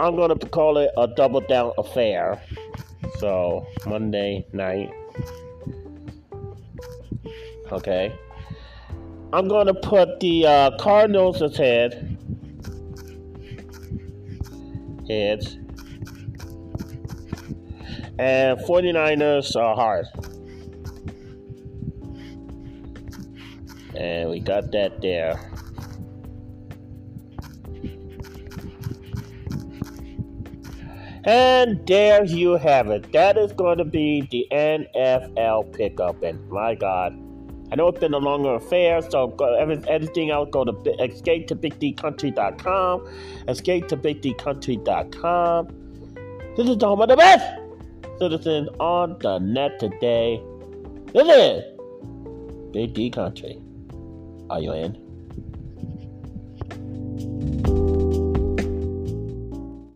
I'm 0.00 0.14
going 0.14 0.38
to 0.38 0.46
call 0.46 0.78
it 0.78 0.90
a 0.96 1.08
double 1.08 1.40
down 1.40 1.72
affair. 1.78 2.40
So, 3.18 3.66
Monday 3.86 4.46
night. 4.52 4.90
Okay. 7.72 8.14
I'm 9.32 9.48
going 9.48 9.66
to 9.66 9.74
put 9.74 10.20
the 10.20 10.46
uh, 10.46 10.76
Cardinals 10.78 11.42
as 11.42 11.56
head. 11.56 12.17
Heads. 15.08 15.58
And 18.18 18.58
49ers 18.60 19.54
are 19.56 19.74
hard. 19.74 20.06
And 23.94 24.30
we 24.30 24.40
got 24.40 24.70
that 24.72 25.00
there. 25.00 25.40
And 31.24 31.86
there 31.86 32.24
you 32.24 32.52
have 32.52 32.88
it. 32.88 33.12
That 33.12 33.36
is 33.36 33.52
going 33.52 33.78
to 33.78 33.84
be 33.84 34.26
the 34.30 34.46
NFL 34.50 35.76
pickup. 35.76 36.22
And 36.22 36.48
my 36.48 36.74
God, 36.74 37.12
I 37.70 37.76
know 37.76 37.88
it's 37.88 38.00
been 38.00 38.14
a 38.14 38.18
longer 38.18 38.54
affair, 38.54 39.02
so 39.02 39.28
go, 39.28 39.54
everything 39.54 40.30
else, 40.30 40.48
go 40.50 40.64
to 40.64 40.72
escape 41.02 41.48
to 41.48 41.56
bigdcountry.com. 41.56 43.08
Escape 43.46 43.88
to 43.88 43.96
bigdcountry.com. 43.96 45.68
This 46.56 46.68
is 46.68 46.78
the 46.78 46.86
home 46.86 47.00
of 47.02 47.08
the 47.08 47.16
best 47.16 47.60
citizens 48.18 48.68
on 48.80 49.18
the 49.20 49.38
net 49.38 49.78
today. 49.78 50.42
This 51.12 51.28
is 51.28 51.64
Big 52.72 52.94
D 52.94 53.10
Country. 53.10 53.58
Are 54.50 54.60
you 54.60 54.72
in? 54.72 55.07